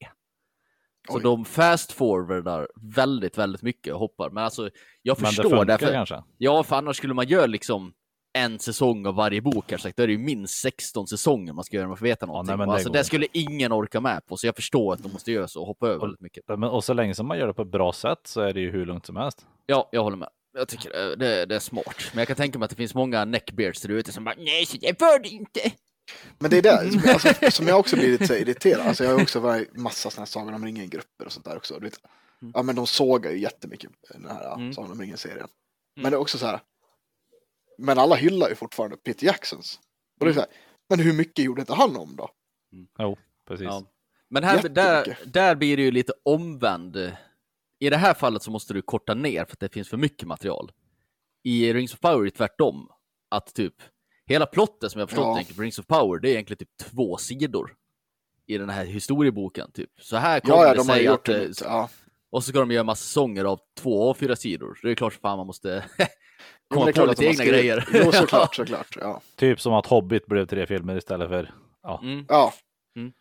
[1.08, 1.22] Så Oj.
[1.22, 4.30] de fast forwardar väldigt, väldigt mycket och hoppar.
[4.30, 4.70] Men alltså,
[5.02, 5.92] jag Men det förstår funkar därför.
[5.92, 6.22] kanske.
[6.38, 7.92] Ja, för annars skulle man göra liksom
[8.38, 9.92] en säsong av varje bok, kanske.
[9.96, 12.48] då är det ju minst 16 säsonger man ska göra för att veta någonting.
[12.50, 15.02] nej, men Och det alltså, det skulle ingen orka med på, så jag förstår att
[15.02, 16.44] de måste göra så och hoppa över väldigt mycket.
[16.48, 18.60] Men, och så länge som man gör det på ett bra sätt så är det
[18.60, 19.46] ju hur lugnt som helst.
[19.66, 20.28] Ja, jag håller med.
[20.58, 22.10] Jag tycker det, det är smart.
[22.12, 24.66] Men jag kan tänka mig att det finns många neckbeards där ute som bara nej,
[24.66, 25.60] så det var det inte.
[26.38, 28.86] Men det är det som, alltså, som jag också blir lite så irriterad.
[28.86, 31.74] Alltså jag har också varit massa sådana här Sagan om ringen-grupper och sånt där också.
[31.74, 32.00] Du vet,
[32.54, 34.72] ja men de sågar ju jättemycket den här Mm.
[34.72, 35.48] Sagan om ringen-serien.
[35.96, 36.60] Men det är också så här.
[37.78, 39.80] Men alla hyllar ju fortfarande Peter Jacksons.
[40.20, 40.48] Och det är så här,
[40.88, 42.30] men hur mycket gjorde inte han om då?
[42.98, 43.64] Jo, precis.
[43.64, 43.82] Ja.
[44.28, 46.96] Men här, där, där blir det ju lite omvänd.
[47.78, 50.28] I det här fallet så måste du korta ner för att det finns för mycket
[50.28, 50.72] material.
[51.42, 52.88] I Rings of Power är det tvärtom.
[53.28, 53.74] Att typ
[54.26, 55.34] hela plotten som jag förstått Ja.
[55.34, 57.74] egentligen på Rings of Power, det är egentligen typ två sidor
[58.46, 59.70] i den här historieboken.
[59.72, 59.90] Typ.
[60.00, 61.44] Så här kommer Ja, ja, det de sig att, det.
[61.44, 61.88] eh, Ja.
[62.30, 64.78] och så ska de göra massa säsonger av två A4 sidor.
[64.82, 65.84] Det är klart fan man måste
[66.74, 67.88] komma på lite egna grejer.
[67.92, 68.96] Jo, såklart, såklart.
[69.00, 69.20] Ja.
[69.36, 71.50] Typ som att Hobbit blev tre filmer istället för...
[71.82, 72.24] Ja, Mm.
[72.28, 72.54] ja.
[72.96, 73.12] Mm.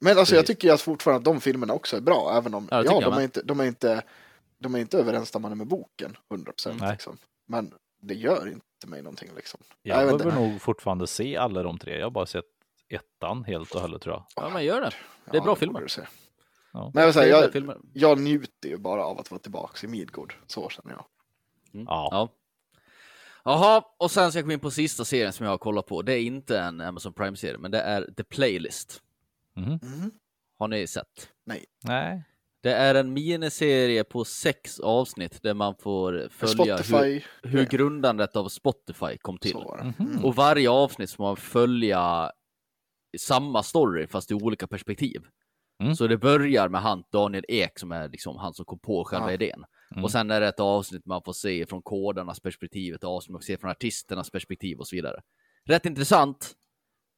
[0.00, 2.84] Men alltså jag tycker att fortfarande att de filmerna också är bra, även om Ja,
[2.84, 3.22] ja, de, är med.
[3.24, 4.02] inte, de är inte
[4.58, 6.92] de är inte överensstämmande med boken 100% Nej.
[6.92, 7.16] liksom.
[7.48, 9.60] Men det gör inte mig någonting liksom.
[9.82, 10.50] jag jag behöver inte.
[10.50, 11.98] nog fortfarande se alla de tre.
[11.98, 12.44] Jag har bara sett
[12.88, 14.26] ettan helt och hållet tror jag.
[14.36, 14.90] Ja, men gör det.
[15.24, 15.86] Det är Ja, bra borde filmer.
[16.72, 16.90] Ja.
[16.94, 17.76] Men jag, säga, Det jag, filmer.
[17.92, 20.34] jag njuter ju bara av att vara tillbaka i Midgård.
[20.46, 21.04] Så känner jag.
[21.72, 22.08] Ja.
[22.10, 22.28] Ja.
[23.44, 26.02] Jaha, och sen ska jag gå in på sista serien som jag har kollat på.
[26.02, 29.02] Det är inte en Amazon Prime-serie, men det är The Playlist.
[29.56, 29.78] Mhm.
[29.82, 30.10] Mm.
[30.58, 31.28] Har ni sett?
[31.44, 31.64] Nej.
[32.62, 37.24] Det är en miniserie på sex avsnitt där man får följa hur, Spotify.
[37.42, 39.56] hur grundandet av Spotify kom till.
[39.80, 40.24] Mm.
[40.24, 42.30] Och varje avsnitt får man följa
[43.18, 45.22] samma story fast i olika perspektiv.
[45.82, 45.94] Mm.
[45.94, 49.28] Så det börjar med han Daniel Ek som är liksom han som kom på själva
[49.28, 49.34] Ja.
[49.34, 49.64] idén.
[49.92, 50.04] Mm.
[50.04, 53.40] Och sen är det ett avsnitt man får se från kodarnas perspektiv, ett avsnitt man
[53.40, 55.20] får se från artisternas perspektiv och så vidare.
[55.64, 56.52] Rätt intressant.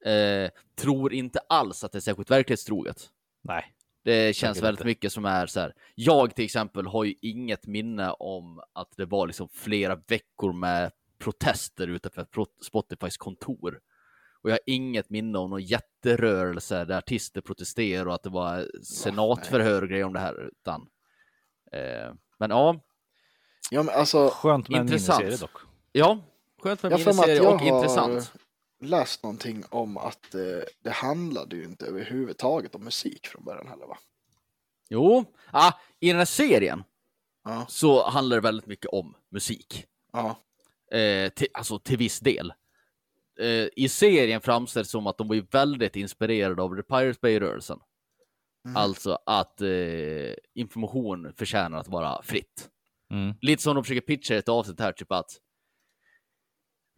[0.05, 2.97] Eh, tror inte alls att det är särskilt verklighetstroget.
[3.43, 3.65] Nej.
[4.05, 4.87] Det känns väldigt inte.
[4.87, 5.75] mycket som är så här.
[5.95, 10.93] Jag till exempel har ju inget minne om att det var liksom flera veckor med
[11.19, 12.27] protester utanför
[12.65, 13.81] Spotifys kontor.
[14.43, 18.69] Och jag har inget minne om någon jätterörelse där artister protesterar och att det var
[18.85, 20.49] senatförhör och grejer om det här.
[20.49, 20.81] Utan,
[21.73, 22.81] eh, men ja,
[23.71, 25.21] Ja, men alltså, Skönt med Intressant.
[25.21, 25.61] en miniserie dock.
[25.93, 26.19] ja,
[26.63, 28.33] skönt med att miniserie och har- intressant.
[28.85, 30.41] Läst någonting om att eh,
[30.82, 33.99] det handlade ju inte överhuvudtaget om musik från början heller va?
[34.89, 36.85] Jo, ah, i den här serien
[37.45, 37.66] Ja.
[37.68, 39.85] så handlar det väldigt mycket om musik.
[40.12, 40.37] Ja.
[40.99, 42.53] Eh, till, alltså till viss del.
[43.41, 47.78] Eh, I serien framställs det som att de var väldigt inspirerade av The Pirate Bay-rörelsen.
[48.64, 48.76] Mm.
[48.76, 52.68] Alltså att eh, information förtjänar att vara fritt.
[53.11, 53.35] Mm.
[53.41, 55.30] Lite som de försöker pitcha i ett avsnitt här, typ att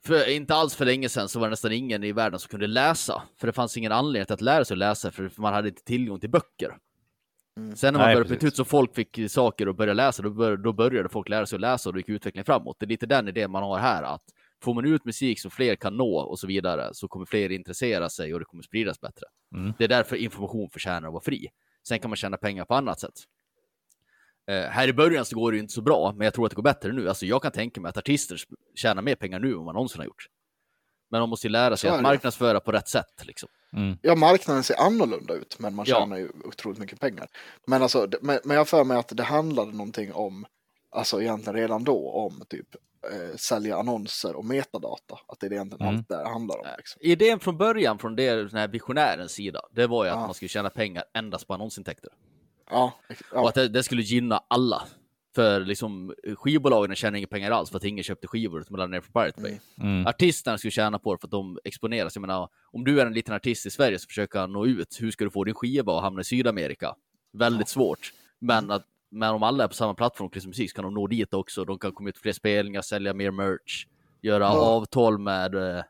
[0.07, 2.67] för inte alls för länge sedan så var det nästan ingen i världen som kunde
[2.67, 3.23] läsa.
[3.41, 6.21] För det fanns ingen anledning att lära sig att läsa, för man hade inte tillgång
[6.21, 6.77] till böcker.
[7.57, 7.77] Mm.
[7.77, 10.31] Sen när man Nej, började byta ut så folk fick saker och börja läsa, då,
[10.31, 12.77] bör, då började folk lära sig att läsa och då gick utvecklingen framåt.
[12.81, 14.23] Det är lite den idén man har här, att
[14.63, 18.09] får man ut musik som fler kan nå och så vidare, så kommer fler intressera
[18.09, 19.27] sig och det kommer spridas bättre.
[19.55, 19.73] Mm.
[19.79, 21.49] Det är därför information förtjänar att vara fri.
[21.89, 23.15] Sen kan man tjäna pengar på annat sätt.
[24.51, 26.51] Eh, här i början så går det ju inte så bra, men jag tror att
[26.51, 27.09] det går bättre nu.
[27.09, 28.39] Alltså jag kan tänka mig att artister
[28.75, 30.27] tjänar mer pengar nu än vad man någonsin har gjort.
[31.11, 33.25] Men de måste ju lära sig att marknadsföra på rätt sätt.
[33.27, 33.49] Liksom.
[33.73, 33.99] Mm.
[34.03, 35.99] Ja, marknaden ser annorlunda ut, men man Ja.
[36.01, 37.27] tjänar ju otroligt mycket pengar.
[37.67, 40.47] Men alltså, men, men jag för mig att det handlade någonting om,
[40.91, 42.67] alltså egentligen redan då, om typ
[43.13, 45.19] eh, sälja annonser och metadata.
[45.29, 45.97] Att det är egentligen Mm.
[45.99, 46.67] allt det handlar om.
[46.77, 47.01] Liksom.
[47.03, 50.21] Idén från början från det, den här visionärens sida, det var ju att Ja.
[50.27, 52.11] man skulle tjäna pengar endast på annonsintäkter.
[52.71, 54.83] Ja, Och ja, att det, det skulle gynna alla.
[55.35, 59.01] För liksom skivbolagen tjänar inga pengar alls för att ingen köpte skivor man laddade ner
[59.01, 59.59] från Pirate Bay.
[59.81, 60.07] Mm.
[60.07, 62.17] Artisterna skulle tjäna på det för att de exponeras.
[62.17, 64.97] Jag menar, om du är en liten artist i Sverige så försöker nå ut.
[65.01, 66.95] Hur ska du få din skiva och hamna i Sydamerika?
[67.33, 68.13] Väldigt svårt.
[68.39, 71.07] Men, att, men om alla är på samma plattform och musik så kan de nå
[71.07, 71.65] dit också.
[71.65, 73.87] De kan komma ut fler spelningar, sälja mer merch,
[74.23, 74.61] göra Ja.
[74.61, 75.85] avtal med eh,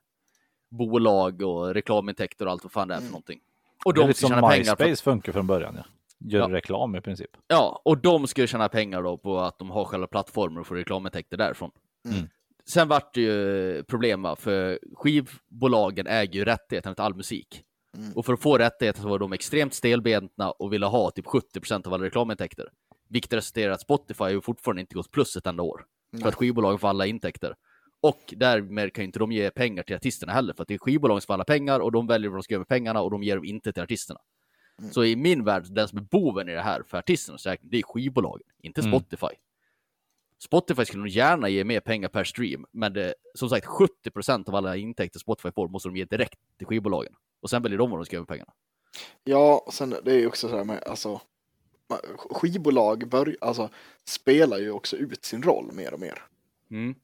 [0.71, 3.41] bolag och reklamintäkter och allt vad fan det är för någonting.
[3.85, 5.75] Och Det är de lite som MySpace funkar från början.
[5.77, 5.85] Ja.
[6.29, 6.57] Gör Ja.
[6.57, 7.31] reklam i princip.
[7.47, 10.67] Ja, och de ska ju tjäna pengar då på att de har själva plattformen och
[10.67, 11.71] får reklamintäkter därifrån.
[12.09, 12.29] Mm.
[12.69, 17.63] Sen vart det ju problem va, för skivbolagen äger ju rättigheterna till all musik.
[17.97, 18.13] Mm.
[18.13, 21.87] Och för att få rättigheter så var de extremt stelbenta och ville ha typ 70%
[21.87, 22.69] av alla reklamintäkter.
[23.09, 25.85] Vilket resulterar i att Spotify har ju fortfarande inte gått plus ett enda år.
[26.11, 26.29] För Nej.
[26.29, 27.55] att skivbolagen får alla intäkter.
[28.01, 30.79] Och därmed kan ju inte de ge pengar till artisterna heller, för att det är
[30.79, 33.11] skivbolagen som får alla pengar och de väljer vad de ska göra med pengarna och
[33.11, 34.21] de ger dem inte till artisterna.
[34.79, 34.93] Mm.
[34.93, 37.79] Så i min värld, den som är boven i det här för artisternas räkning, det
[37.79, 38.93] är skivbolagen, inte Mm.
[38.93, 39.35] Spotify.
[40.39, 44.55] Spotify skulle nog gärna ge mer pengar per stream, men det, som sagt 70% av
[44.55, 47.13] alla intäkter Spotify får måste de ge direkt till skivbolagen.
[47.41, 48.53] Och sen väljer de vad de ska göra med pengarna.
[49.25, 51.21] ja, och sen det är ju också så här med, alltså,
[52.31, 53.69] skivbolag bör, alltså,
[54.05, 56.23] spelar ju också ut sin roll mer och mer.
[56.71, 56.95] Mm.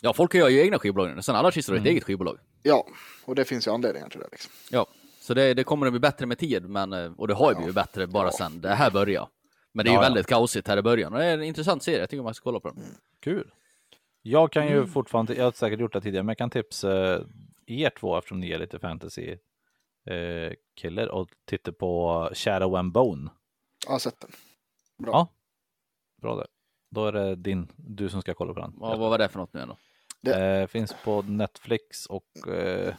[0.00, 1.90] Ja, folk gör ju egna skivbolag nu, sen alla artister har ett Mm.
[1.92, 2.38] eget skivbolag.
[2.62, 2.86] Ja,
[3.24, 4.28] och det finns ju anledningar till det.
[4.32, 4.52] Liksom.
[4.70, 4.86] Ja,
[5.24, 7.52] så det, det kommer att bli bättre med tid, men, eh, och det har ju
[7.54, 7.58] Ja.
[7.58, 8.32] blivit bättre bara Ja.
[8.32, 9.28] sen det här började.
[9.72, 10.08] Men det är ju Ja, ja.
[10.08, 12.44] väldigt kaosigt här i början och det är en intressant serie, jag tycker man ska
[12.44, 12.84] kolla på den.
[13.20, 13.50] Kul.
[14.22, 14.74] Jag kan Mm.
[14.74, 17.20] ju fortfarande, jag har säkert gjort det tidigare, men jag kan tipsa eh,
[17.66, 19.36] er två eftersom ni är lite fantasy
[20.06, 23.30] eh, killer och titta på Shadow and Bone.
[23.86, 24.30] Jag har sett den.
[24.98, 25.12] Bra.
[25.12, 25.28] Ja.
[26.22, 26.46] Bra där.
[26.90, 28.72] Då är det din, du som ska kolla på den.
[28.76, 29.76] Vad, vad var det för något nu ändå?
[30.36, 32.94] Eh, finns på Netflix och eh,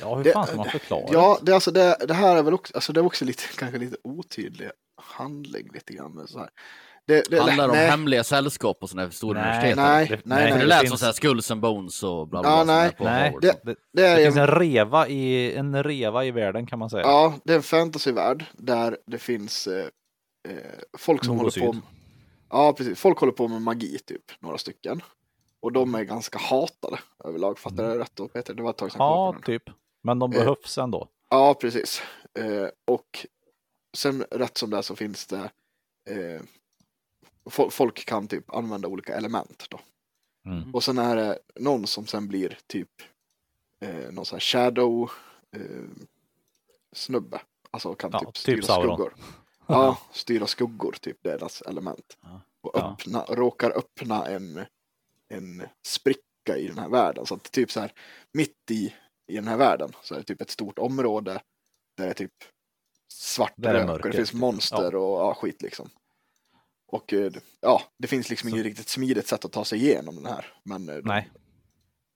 [0.00, 1.04] ja, hur Det- fan ska man förklara?
[1.12, 3.78] Ja, det, alltså, det, det här är väl också, alltså, det är också lite, kanske
[3.78, 4.70] lite otydlig
[5.02, 6.12] handling lite grann.
[6.14, 6.48] Men så här.
[7.06, 9.76] Det, det, Handlar om nej, hemliga sällskap och sådana här stora Nej, universitet?
[9.76, 12.64] nej, nej, nej, det det lät finns- som Skulls and Bones och bla bla Ja,
[12.64, 12.74] bla.
[12.74, 12.92] nej.
[13.00, 16.66] Nej, det- det, det är det en, finns en reva i en reva i världen
[16.66, 17.02] kan man säga.
[17.02, 19.84] ja, det är en fantasyvärld där det finns eh,
[20.48, 20.56] eh,
[20.98, 21.82] folk som Nord håller på syd.
[22.50, 22.98] Ja, precis.
[23.00, 25.00] Folk håller på med magi, typ, några stycken.
[25.60, 27.58] Och de är ganska hatade överlag.
[27.58, 28.54] Fattar jag rätt då, Peter?
[28.54, 29.62] Det var ett tag sedan Ja, typ.
[30.02, 30.38] Men de Eh.
[30.38, 31.08] behövs ändå.
[31.30, 32.02] Ja, precis.
[32.38, 33.26] Eh, och
[33.96, 35.50] sen rätt som det är så finns det
[36.10, 36.42] eh,
[37.44, 39.80] fo- folk kan typ använda olika element då.
[40.46, 40.74] Mm.
[40.74, 42.90] Och sen är det någon som sen blir typ
[43.84, 45.10] eh, någon sån här shadow
[45.56, 45.60] eh,
[46.92, 47.40] snubbe.
[47.70, 48.96] Alltså kan Ja, typ typ styra Sauron.
[48.96, 49.14] skuggor.
[49.70, 52.16] Ja, styra skuggor, typ deras element.
[52.22, 52.40] Ja.
[52.60, 52.92] Och Ja.
[52.92, 54.64] öppna, råkar öppna en,
[55.28, 57.26] en spricka i den här världen.
[57.26, 57.92] Så att typ så här
[58.32, 58.94] mitt i,
[59.26, 61.40] i den här världen så är det typ ett stort område
[61.96, 62.32] där det är typ
[63.12, 64.40] svart Där är rök och mörker, det finns typ.
[64.40, 65.90] monster och ja, skit liksom.
[66.92, 70.26] Och eh, ja, det finns liksom inget riktigt smidigt sätt att ta sig igenom den
[70.26, 70.46] här.
[70.62, 71.30] Men eh, de, Nej.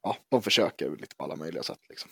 [0.02, 2.10] ja, de försöker lite på alla möjliga sätt liksom.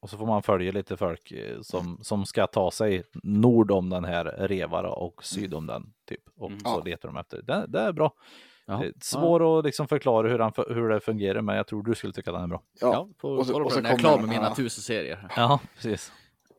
[0.00, 3.90] Och så får man följa lite folk eh, som, som ska ta sig nord om
[3.90, 5.92] den här revara och syd om den.
[6.08, 6.20] Typ.
[6.36, 6.60] Och Mm.
[6.60, 6.82] så Ja.
[6.84, 7.42] letar de efter.
[7.42, 8.14] Det, det är bra.
[8.66, 8.84] Ja.
[8.84, 12.12] Eh, Svår att liksom förklara hur, den, hur det fungerar, men jag tror du skulle
[12.12, 12.62] tycka att den är bra.
[12.80, 14.48] Ja, Ja, får och så- och på så när jag är kommer klar med mina
[14.48, 15.28] här- tusen serier.
[15.36, 16.12] Ja, precis.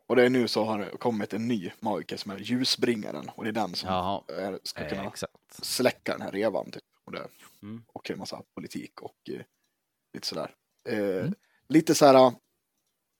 [0.08, 3.44] och det är nu så har det kommit en ny magiker som är ljusbringaren och
[3.44, 4.22] det är den som Jaha.
[4.28, 5.34] är, ska kunna Eh, exakt.
[5.66, 6.72] släcka den här revan.
[6.72, 6.84] Typ.
[7.06, 7.28] Och, det,
[7.64, 7.84] Mm.
[7.94, 9.42] och en massa politik och eh,
[10.14, 10.52] lite sådär.
[10.90, 11.34] Eh, Mm.
[11.70, 12.32] Lite så här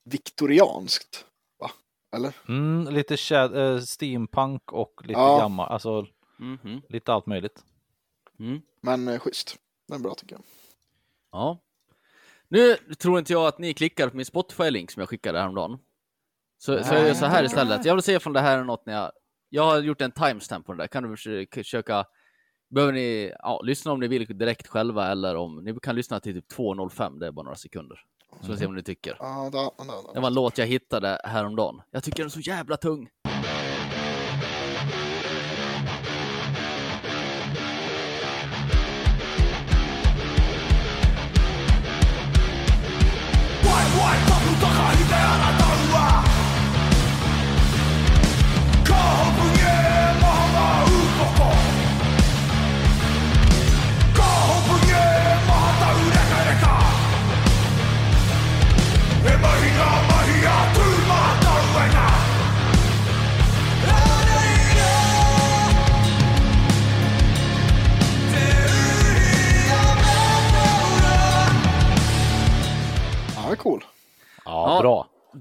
[0.04, 1.24] viktorianskt,
[1.58, 1.70] va?
[2.16, 2.32] Eller?
[2.48, 5.38] Mm, lite eh, steampunk och lite Ja.
[5.38, 6.06] gammal, alltså
[6.36, 6.82] Mhm.
[6.88, 7.64] lite allt möjligt.
[8.38, 8.60] Mm.
[8.80, 9.56] Men eh, schysst.
[9.88, 10.44] Den är bra tycker jag.
[11.32, 11.60] Ja.
[12.48, 15.78] Nu tror inte jag att ni klickar på min Spotify-link som jag skickade häromdagen.
[16.58, 17.84] Så, så jag gör så här istället.
[17.84, 19.12] Jag vill se om det här är något ni har...
[19.48, 20.86] Jag har gjort en timestamp på den där.
[20.86, 22.04] Kan du försöka-.
[22.70, 26.34] Behöver ni ja, lyssna om ni vill direkt själva eller om ni kan lyssna till
[26.34, 27.18] typ 2.05.
[27.18, 28.00] Det är bara några sekunder.
[28.40, 29.16] Så vi se vad ni tycker.
[30.14, 31.82] Det var en låt jag hittade häromdagen.
[31.90, 33.08] Jag tycker den är så jävla tung.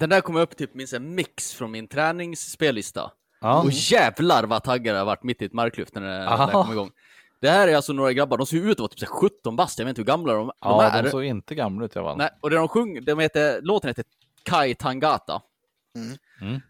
[0.03, 3.11] Den där kom upp typ minns en mix från min träningsspellista.
[3.41, 3.63] Ja.
[3.63, 6.45] Och jävlar vad taggad jag varit mitt i ett marklyft när det Aha.
[6.45, 6.91] där kom igång.
[7.41, 9.55] Det här är alltså några grabbar, de ser ut att vara typ så här 17
[9.55, 11.03] bast, jag vet inte hur gamla de, de Ja, är.
[11.03, 12.17] de såg inte gamla ut i alla fall.
[12.17, 14.05] Nej, och det de sjunger, de heter, låten heter
[14.43, 15.41] Kai Tangata.
[15.95, 16.17] Mm.
[16.41, 16.61] Mm.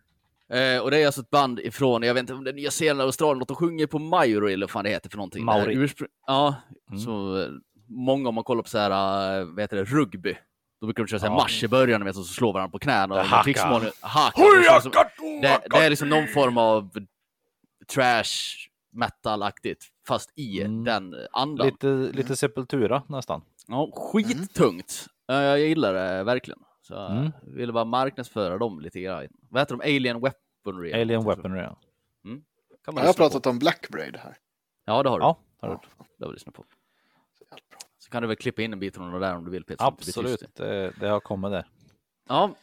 [0.77, 2.71] Eh, och det är alltså ett band ifrån, jag vet inte om det är Nya
[2.71, 5.45] Zeeland eller Australien, de sjunger på Maori eller vad fan det heter för någonting.
[5.45, 5.75] Maori.
[5.75, 6.55] Här urspr- ja,
[6.89, 6.99] Mm.
[6.99, 7.47] så eh,
[7.87, 10.35] många om man kollar på så här, eh, vad heter det, rugby.
[10.83, 11.33] Då brukar de köra Ja.
[11.35, 13.15] marsch i början, vet, och så slår varandra på knäna.
[13.15, 13.43] Och Haka.
[13.43, 14.41] krigsmål- haka.
[14.41, 14.91] Det, känns som-
[15.41, 16.89] det, det är liksom någon form av
[17.93, 20.83] trash metal-aktigt, fast i Mm.
[20.83, 21.67] den andan.
[21.67, 23.41] Lite, lite Sepultura nästan.
[23.67, 25.07] Ja, skittungt.
[25.25, 26.59] Ja, Jag gillar det verkligen.
[26.81, 27.31] Så jag Mm.
[27.43, 29.27] ville bara marknadsföra dem lite grann.
[29.49, 29.95] Vad heter de?
[29.97, 30.93] Alien Weaponry?
[31.01, 31.61] Alien Weaponry.
[31.61, 31.77] Ja,
[32.85, 34.29] Kan Jag har pratat om Blackbraid här.
[34.31, 34.37] på.
[34.85, 35.25] Ja, det har du.
[35.25, 36.63] ja har du Ja, det har vi lyssnat på.
[37.37, 37.79] Så jävla bra.
[38.13, 39.85] Kan du väl klippa in en bit från det där om du vill Peter.
[39.85, 41.65] Absolut, det, det har kommit där.
[42.29, 42.55] Ja.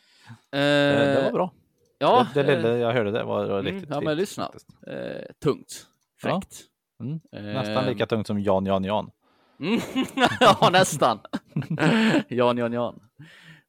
[0.51, 1.53] Det, det var Eh, bra.
[1.99, 4.51] Ja, det, det eh, lilla jag hörde det var, var mm, riktigt ja, men lyssna.
[4.87, 5.87] eh, tungt.
[6.23, 6.61] Fräckt.
[7.03, 7.21] Mm.
[7.33, 9.11] Eh, Nästan lika tungt som Jan Jan Jan.
[9.61, 9.81] Mm,
[10.41, 11.19] ja, nästan.
[12.29, 13.01] Jan, Jan, Jan.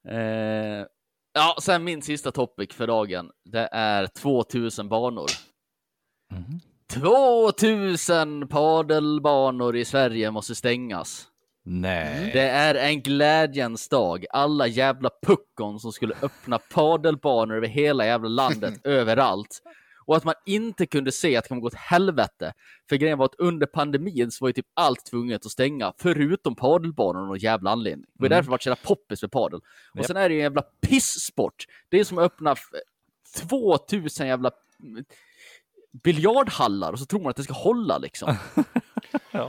[0.07, 0.86] Eh,
[1.34, 3.32] ja, sen min sista topic för dagen.
[3.45, 5.29] Det är 2000 banor.
[6.32, 6.59] Mhm.
[6.93, 11.27] 2000 padelbanor i Sverige måste stängas.
[11.64, 12.30] Nej.
[12.34, 14.26] Det är en glädjens dag.
[14.30, 19.62] Alla jävla puckon som skulle öppna padelbanor över hela jävla landet, överallt.
[20.05, 22.53] Och att man inte kunde se att det kommer gå åt helvete.
[22.89, 26.55] För grejen var att under pandemin så var ju typ allt tvunget att stänga, förutom
[26.55, 28.05] padelbanorna och jävla anledning.
[28.14, 28.36] Det var Mm.
[28.38, 29.59] därför det var så jävla poppis med padel.
[29.91, 30.05] Och Japp.
[30.05, 31.66] sen är det ju en jävla pissport.
[31.89, 32.70] Det är som att öppna f-
[33.49, 34.51] 2000 jävla
[34.84, 35.03] mm,
[36.03, 38.36] biljardhallar och så tror man att det ska hålla liksom.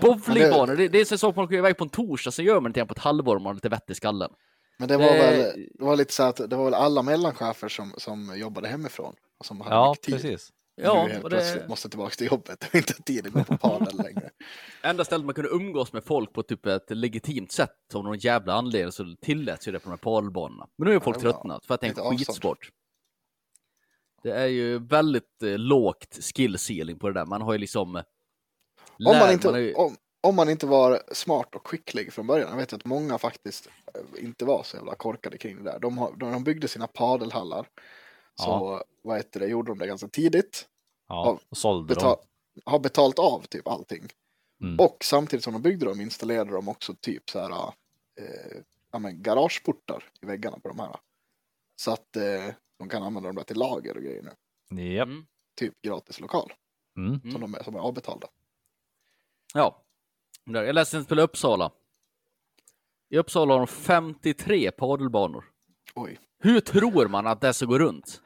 [0.00, 2.72] Bowlingbanor, det, det är så sak man åker iväg på en torsdag, så gör man
[2.72, 4.30] det igen på ett halvår om man har lite vett i skallen.
[4.78, 7.68] Men det var Det- väl det var lite så att det var väl alla mellanchefer
[7.68, 10.14] som, som jobbade hemifrån och som hade Ja, tid.
[10.14, 10.50] precis.
[10.74, 13.32] Ja, nu helt och plötsligt det måste tillbaka till jobbet och inte ha tid att
[13.32, 14.30] gå på padel längre.
[14.82, 18.52] enda stället man kunde umgås med folk på typ ett legitimt sätt av någon jävla
[18.52, 20.66] anledning så tilläts ju det på de här padelbanorna.
[20.78, 22.70] Men nu är ju folk det var tröttnat för att det är en skitsport.
[24.22, 27.26] Det är ju väldigt eh, lågt skill ceiling på det där.
[27.26, 28.02] Man har ju liksom...
[29.07, 32.50] Om man, inte, har ju- om, om man inte var smart och skicklig från början.
[32.50, 35.78] Jag vet att många faktiskt eh, inte var så jävla korkade kring det där.
[35.78, 37.68] De, har, de, de byggde sina padelhallar.
[38.34, 40.68] Så vad heter det, gjorde de det ganska tidigt.
[41.09, 42.26] Ja, och sålde Betal, dem.
[42.64, 44.09] har betalt av typ allting.
[44.62, 44.80] Mm.
[44.80, 47.50] Och samtidigt som de byggde dem installerade de också typ så här
[48.20, 48.59] eh,
[48.92, 50.96] ja, men garageportar i väggarna på de här.
[51.76, 54.82] Så att eh, de kan använda dem där till lager och grejer nu.
[54.94, 55.09] Japp.
[55.09, 55.26] Mm.
[55.57, 56.53] Typ gratis lokal
[56.96, 57.20] Mm.
[57.24, 57.32] Mm.
[57.32, 58.28] som, de är, som är avbetalda.
[59.55, 59.82] Ja.
[60.44, 61.70] Jag läste en spel i Uppsala.
[63.11, 65.44] I Uppsala har de 53 padelbanor.
[65.94, 66.18] Oj.
[66.38, 68.22] Hur tror man att det ska gå runt?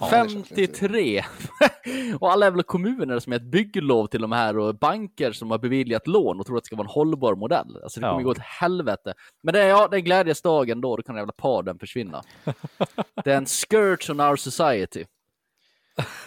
[0.00, 1.24] Ja, det känns lite- 53!
[2.20, 5.58] och alla jävla kommuner som har ett bygglov till de här och banker som har
[5.58, 7.80] beviljat lån och tror att det ska vara en hållbar modell.
[7.82, 8.24] Alltså det kommer Ja.
[8.24, 9.14] gå åt helvete.
[9.42, 12.22] Men det är, ja, det är glädjes dagen då, då kan den jävla paden försvinna.
[13.24, 15.04] det är en scourge on our society.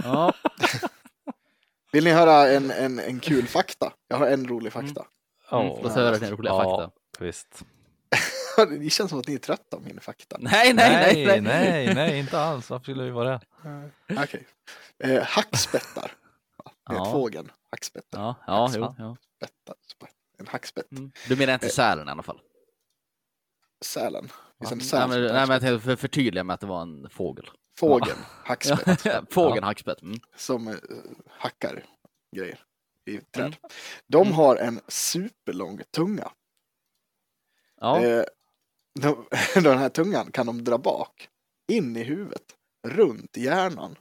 [0.04, 0.34] Ja,
[1.92, 3.94] Vill ni höra en, en, en kul fakta?
[4.08, 5.06] Jag har en rolig fakta.
[5.52, 5.80] mm, Åh.
[5.84, 7.24] låt höra den roliga Ja, fakta.
[7.26, 7.64] visst.
[8.80, 10.38] Det känns som att ni är trötta av min fakta.
[10.40, 11.42] Nej, nej, nej, nej.
[11.42, 12.70] nej, nej, inte alls.
[12.70, 13.40] Varför skulle vi vara det?
[14.18, 14.48] Okej.
[15.04, 16.12] Eh, hackspettar.
[16.90, 17.12] Det är Ja.
[17.12, 17.52] fågeln.
[17.72, 18.20] Hackspettar.
[18.20, 19.18] Ja, ja, jo, ja.
[19.38, 19.76] Spettar.
[20.40, 20.92] En hackspett.
[20.92, 21.12] Mm.
[21.28, 22.40] Du menar inte sälen i alla fall?
[23.86, 24.30] Sälen.
[24.70, 27.10] Finns en Nej, men, nej, men jag tänkte för förtydliga med att det var en
[27.10, 27.50] fågel.
[27.82, 28.18] Fågeln.
[28.44, 29.34] Hackspett.
[29.34, 30.02] Fågeln hackspett.
[30.02, 30.20] Mm.
[30.36, 30.76] Som eh,
[31.30, 31.86] hackar
[32.36, 32.60] grejer
[33.10, 33.46] i träd.
[33.46, 33.58] Mm.
[34.08, 36.32] De har en superlång tunga.
[37.80, 38.24] Ja, Eh,
[39.00, 41.30] de, den här tungan kan de dra bak,
[41.72, 42.56] in i huvudet,
[42.88, 43.96] runt hjärnan.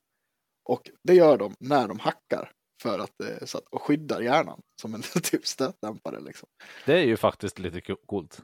[0.64, 2.53] Och det gör de när de hackar
[2.83, 6.20] för att, eh, så att och skyddar hjärnan som en typ stötdämpare.
[6.20, 6.49] Liksom.
[6.87, 8.43] Det är ju faktiskt lite coolt.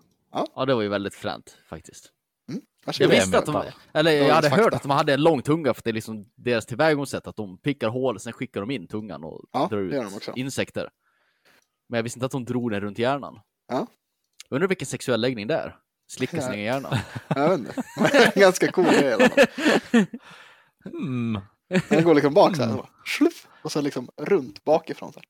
[0.54, 2.12] ja, det var ju väldigt fränt faktiskt.
[2.46, 3.12] Jag Varsågod.
[3.12, 4.76] är visste att de, eller jag hade hört fakta.
[4.76, 7.88] att de hade en lång tunga för det är liksom deras tillvägagångssätt att de pickar
[7.88, 10.90] hål, sen skickar de in tungan och Ja, drar ut insekter.
[11.88, 13.40] Men jag visste inte att de drog den runt hjärnan.
[13.68, 13.86] Ja.
[14.50, 15.76] Undrar vilken sexuell läggning det är?
[16.12, 16.98] Slicka sin egen hjärna.
[17.28, 18.32] Jag vet inte.
[18.40, 19.46] Ganska cool grej i alla fall.
[20.86, 21.40] Mm.
[21.88, 22.82] Den går liksom bak så här.
[23.18, 25.12] sluff, Och så liksom runt bakifrån.
[25.12, 25.28] Så här.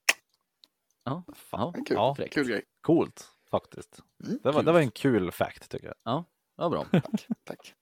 [1.04, 2.16] Ja, En kul, Ja.
[2.30, 2.62] kul grej.
[2.80, 4.00] Coolt faktiskt.
[4.24, 5.94] Mm, Det var, det var en kul fact tycker jag.
[6.04, 6.24] ja,
[6.56, 6.84] ja bra.
[6.92, 7.26] Tack.
[7.44, 7.74] tack.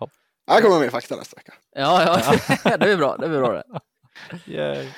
[0.00, 0.08] Ja.
[0.46, 1.54] Här kommer mer fakta nästa vecka.
[1.72, 2.02] Ja,
[2.64, 3.16] ja, det är bra.
[3.16, 3.64] Det är bra det.
[4.46, 4.88] Yay.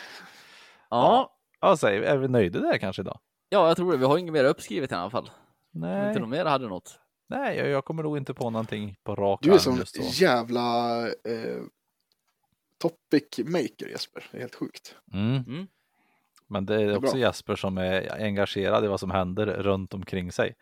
[0.90, 1.30] Ja,
[1.60, 3.20] Ja, vi, är vi nöjda där kanske idag?
[3.48, 3.98] ja, jag tror det.
[3.98, 5.30] Vi har inget mer uppskrivet i alla fall.
[5.72, 6.08] Nej.
[6.08, 6.98] Inte någon mer hade något.
[7.28, 10.02] Nej, jag, jag kommer nog inte på någonting på rak Du är som så.
[10.24, 11.62] jävla eh,
[12.78, 14.26] topic maker Jesper.
[14.30, 14.96] Det är helt sjukt.
[15.12, 15.36] Mm.
[15.46, 15.66] Mm.
[16.54, 17.20] Men det är är också bra.
[17.20, 20.54] Jesper som är engagerad i vad som händer runt omkring sig.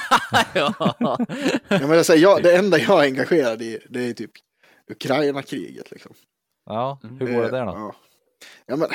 [0.54, 0.94] ja.
[0.98, 1.16] Ja,
[1.68, 4.30] men jag säger, jag, det enda jag är engagerad i det är typ
[4.90, 5.90] Ukraina-kriget.
[5.90, 6.12] Liksom.
[6.66, 7.18] Ja, Mm.
[7.18, 7.72] hur går det Eh, där då?
[7.72, 7.94] Ja,
[8.66, 8.88] ja men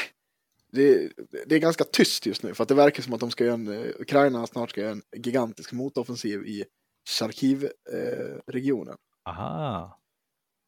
[0.71, 1.11] det,
[1.45, 3.53] det är ganska tyst just nu för att det verkar som att de ska göra
[3.53, 6.65] en, eh, Ukraina snart ska göra en gigantisk motoffensiv i
[7.09, 8.95] Charkiv-regionen
[9.29, 9.99] Aha.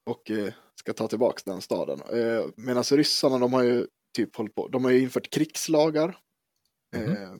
[0.09, 2.01] och eh, ska ta tillbaka den staden.
[2.13, 6.17] Eh, Medan ryssarna, de har ju typ hållit på, de har ju infört krigslagar.
[6.95, 7.11] Mhm.
[7.11, 7.31] Eh,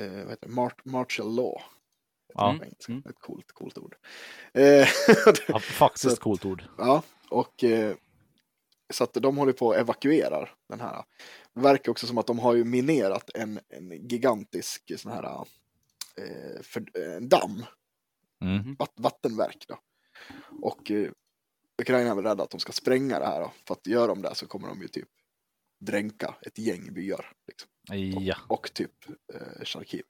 [0.00, 0.52] eh, vad heter det?
[0.52, 1.62] Mar- martial law.
[2.34, 2.50] Ja.
[2.88, 3.02] Mm.
[3.08, 3.96] Ett coolt, coolt ord.
[4.54, 4.88] Eh,
[5.48, 6.64] Ja, faktiskt Så- coolt ord.
[6.78, 7.96] Ja, och eh,
[8.92, 11.04] så att de håller på att evakuera den här.
[11.54, 15.24] Det verkar också som att de har ju minerat en, en gigantisk sån här
[16.16, 17.64] eh, för, en damm,
[18.40, 18.74] Mm.
[18.78, 19.78] vatt, vattenverk då.
[20.62, 21.10] Och eh,
[21.82, 23.52] Ukraina är väl rädda att de ska spränga det här då.
[23.66, 25.08] För att gör de det så kommer de ju typ
[25.80, 27.32] dränka ett gäng byar.
[27.46, 27.70] Liksom.
[28.24, 28.92] Ja, Och typ
[29.34, 30.02] eh, Charkiv.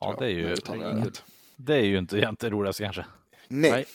[0.00, 1.22] ja det, är ju, det
[1.56, 3.06] det är ju inte egentligen roligast kanske.
[3.48, 3.86] Nej.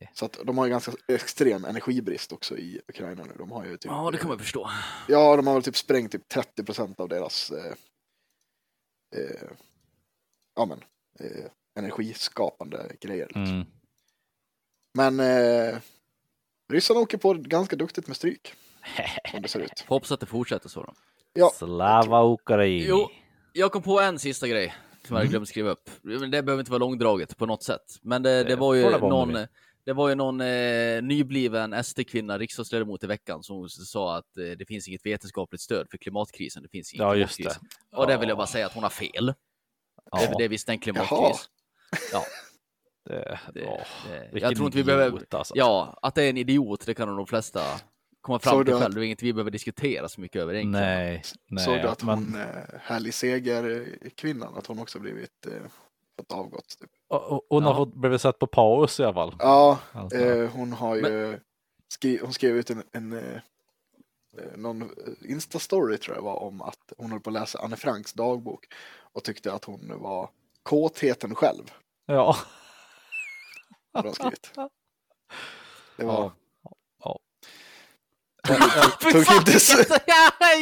[0.00, 0.10] Nej.
[0.14, 3.32] Så att de har ju ganska extrem energibrist också i Ukraina nu.
[3.38, 4.70] De har ju typ, ja, det kan man förstå.
[5.08, 7.72] Ja, de har väl typ sprängt typ 30 procent av deras eh,
[9.16, 9.48] eh,
[10.54, 10.84] ja, men,
[11.20, 13.26] eh, energiskapande grejer.
[13.26, 13.44] Liksom.
[13.44, 13.66] Mm.
[14.94, 15.78] Men eh,
[16.72, 18.54] ryssarna åker på ganska duktigt med stryk.
[19.30, 19.84] Som det ser ut.
[19.88, 20.94] Hoppas att det fortsätter så då.
[21.32, 22.86] Ja, Slava Ukraini.
[22.88, 23.10] Jo,
[23.52, 24.74] jag kom på en sista grej
[25.06, 25.30] som jag Mm.
[25.30, 25.90] glömt skriva upp.
[26.02, 27.98] Men Det behöver inte vara långdraget på något sätt.
[28.02, 29.32] Men det, det Det var ju det någon,
[29.84, 34.66] det var ju någon eh, nybliven SD-kvinna, riksdagsledamot i veckan, som sa att eh, det
[34.68, 36.62] finns inget vetenskapligt stöd för klimatkrisen.
[36.62, 37.58] Det finns ingen Ja, just det.
[37.92, 38.38] Och där vill jag Ja.
[38.38, 39.26] bara säga att hon har fel.
[39.26, 39.34] Det,
[40.12, 40.80] Ja, det är visst en Jaha.
[40.82, 41.48] klimatkris.
[42.12, 42.24] Ja,
[43.04, 43.84] det, det,
[44.32, 45.22] Vilken jag tror inte vi behöver...
[45.30, 45.54] alltså.
[45.56, 47.60] Ja, att det är en idiot, det kan de flesta
[48.20, 48.94] komma fram Såg till att- själv.
[48.94, 50.86] Det är inget vi behöver diskutera så mycket över egentligen.
[50.86, 51.64] Nej, nej.
[51.64, 52.46] såg du att men, hon, eh,
[52.80, 55.52] Härlig Seger, eh, kvinnan, att hon också blivit eh,
[56.16, 56.78] fått avgått.
[56.80, 56.90] Typ.
[57.08, 57.76] och- och- hon har Ja.
[57.76, 59.34] fått blivit satt på paus i alla fall.
[59.38, 60.18] Ja, Alltså.
[60.18, 61.38] eh, hon har ju
[61.88, 63.18] skri, hon skrev ut en, en eh,
[64.38, 64.88] eh, någon eh,
[65.30, 68.64] Insta-story tror jag var om att hon höll på att läsa Anne Franks dagbok
[69.12, 70.30] och tyckte att hon var
[70.62, 71.72] kåtheten själv.
[72.06, 72.36] Ja.
[73.94, 74.52] Hade hon skrivit.
[75.96, 76.32] Det var...
[77.04, 77.18] Ja.
[79.12, 79.78] Tog inte så...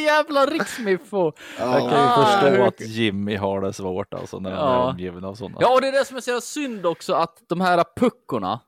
[0.05, 1.31] Jävla riksmiffo!
[1.59, 4.83] Jag kan ju Ah, förstå att Jimmy har det svårt alltså när han Ja.
[4.85, 5.57] är omgiven av sådana.
[5.59, 8.59] Ja, och det är det som är så synd också, att de här puckorna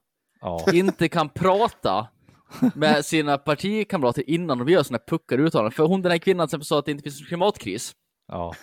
[0.74, 2.08] inte kan prata
[2.76, 5.72] med sina partikamrater innan de gör såna här puckar uttalanden.
[5.72, 7.94] För hon, den här kvinnan som sa att det inte finns någon klimatkris.
[8.28, 8.54] ja.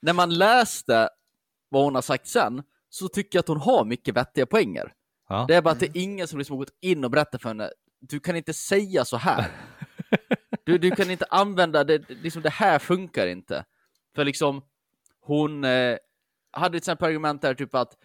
[0.00, 1.08] När man läste
[1.68, 4.92] vad hon har sagt sen, så tycker jag att hon har mycket vettiga poänger.
[5.32, 5.44] Ja.
[5.48, 7.48] Det är bara att det är ingen som liksom har gått in och berättat för
[7.48, 7.70] henne,
[8.00, 9.46] du kan inte säga så här.
[10.64, 13.64] Du, du kan inte använda det, liksom det här funkar inte.
[14.14, 14.62] För liksom,
[15.20, 15.96] hon eh,
[16.52, 17.96] hade till exempel argument där typ att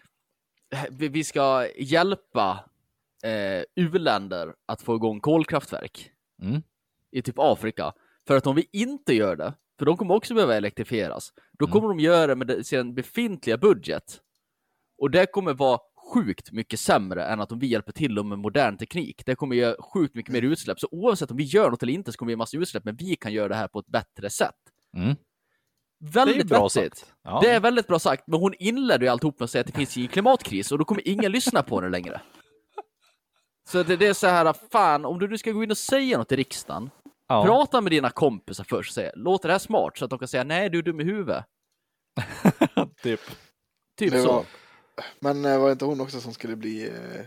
[0.72, 2.64] eh, vi vi ska hjälpa
[3.24, 6.10] eh, u-länder att få igång kolkraftverk
[6.42, 6.62] Mm.
[7.10, 7.92] i typ Afrika.
[8.26, 11.72] För att om vi inte gör det, för de kommer också behöva elektrifieras, då Mm.
[11.72, 14.20] kommer de göra det med sin befintliga budget.
[14.98, 15.78] Och det kommer vara
[16.14, 19.22] sjukt mycket sämre än att om vi hjälper till dem med modern teknik.
[19.26, 20.80] Det kommer göra sjukt mycket mer utsläpp.
[20.80, 22.96] Så oavsett om vi gör något eller inte så kommer vi göra massa utsläpp, men
[22.96, 24.54] vi kan göra det här på ett bättre sätt.
[24.96, 25.16] Mm.
[26.00, 26.98] Det är Väldigt bra vettigt.
[26.98, 27.14] sagt.
[27.22, 27.40] Ja.
[27.42, 29.72] Det är väldigt bra sagt, men hon inledde ju alltihop med att säga att det
[29.72, 32.20] finns ingen klimatkris och då kommer ingen lyssna på henne längre.
[33.68, 36.18] Så det, det är så här, fan, om du nu ska gå in och säga
[36.18, 36.90] något i riksdagen,
[37.28, 37.44] ja.
[37.44, 39.98] prata med dina kompisar först och säga, låter det här smart?
[39.98, 41.44] Så att de kan säga, nej du är dum i huvudet.
[43.02, 43.20] typ.
[43.98, 44.44] Typ så.
[44.98, 47.24] Var, men eh, var det inte hon också som skulle bli eh,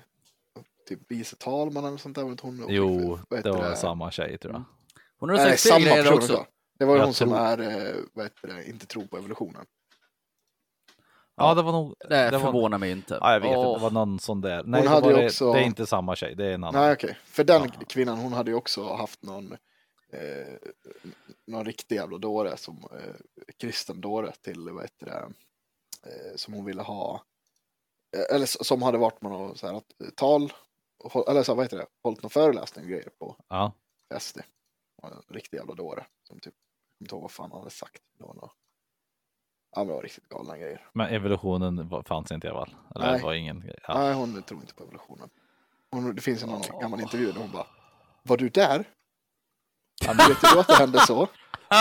[0.88, 2.24] typ vice talman eller sånt där?
[2.24, 4.64] Var inte hon Jo, det var samma tjej tror jag.
[5.18, 6.34] Hon har sagt samma grejer person också.
[6.34, 6.46] också.
[6.80, 9.18] Det var ju Jag hon som tror- är, eh, vad heter det, inte tror på
[9.18, 9.66] evolutionen.
[11.36, 11.96] Ja, det var nog...
[12.00, 13.18] Det, det var, förvånar mig inte.
[13.22, 13.66] Ja, jag vet Åh.
[13.68, 14.64] inte, det var någon sån där.
[14.64, 16.64] Nej, det, hade var ju det, också- det är inte samma tjej, det är en
[16.64, 16.82] annan.
[16.84, 17.86] Nej okej, för den Ja.
[17.88, 19.52] kvinnan hon hade ju också haft någon,
[20.14, 20.54] eh,
[21.48, 23.16] någon riktig jävla dåre som eh,
[23.58, 25.14] kristen dåre till, vad heter det,
[26.10, 27.22] eh, som hon ville ha,
[28.30, 30.54] eller s- som hade varit med något så här, att, eh, tal,
[31.28, 33.72] eller så, här, vad heter det, hållit någon föreläsning och grejer på Ja.
[34.20, 34.40] SD.
[35.04, 38.02] En riktig jävla dåre som typ, jag kommer inte ihåg vad fan han hade sagt.
[38.18, 38.52] Det var något,
[39.76, 40.88] ja men det var riktigt galna grejer.
[40.94, 42.76] Men evolutionen fanns inte i alla fall.
[42.96, 43.20] Eller Nej.
[43.20, 43.80] det var ingen grej.
[43.88, 43.98] Ja.
[44.00, 45.30] Nej, hon tror inte på evolutionen.
[45.92, 47.68] Hon, det finns en annan gammal intervju där hon bara,
[48.24, 48.86] var du där?
[50.06, 51.28] Ja, men vet du att det hände så?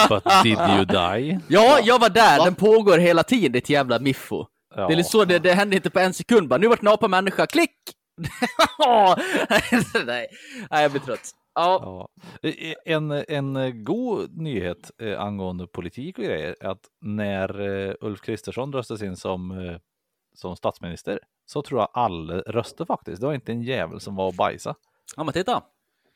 [0.08, 1.40] But did you die?
[1.48, 2.38] Ja, jag var där.
[2.38, 2.44] Va?
[2.44, 4.46] Den pågår hela tiden, ditt jävla miffo.
[4.74, 4.88] Ja.
[4.88, 7.08] Det är så, det, det hände inte på en sekund bara, nu vart en apa
[7.08, 7.76] människa, klick!
[10.04, 10.26] nej,
[10.70, 11.30] nej, jag blir trött.
[11.54, 12.08] Ja,
[12.42, 12.50] Ja.
[12.84, 18.72] En, en god nyhet eh, angående politik och grejer är att när eh, Ulf Kristersson
[18.72, 19.76] röstades in som, eh,
[20.34, 23.20] som statsminister så tror jag alla röstade faktiskt.
[23.20, 24.74] Det var inte en jävel som var och bajsa.
[25.16, 25.62] ja men titta.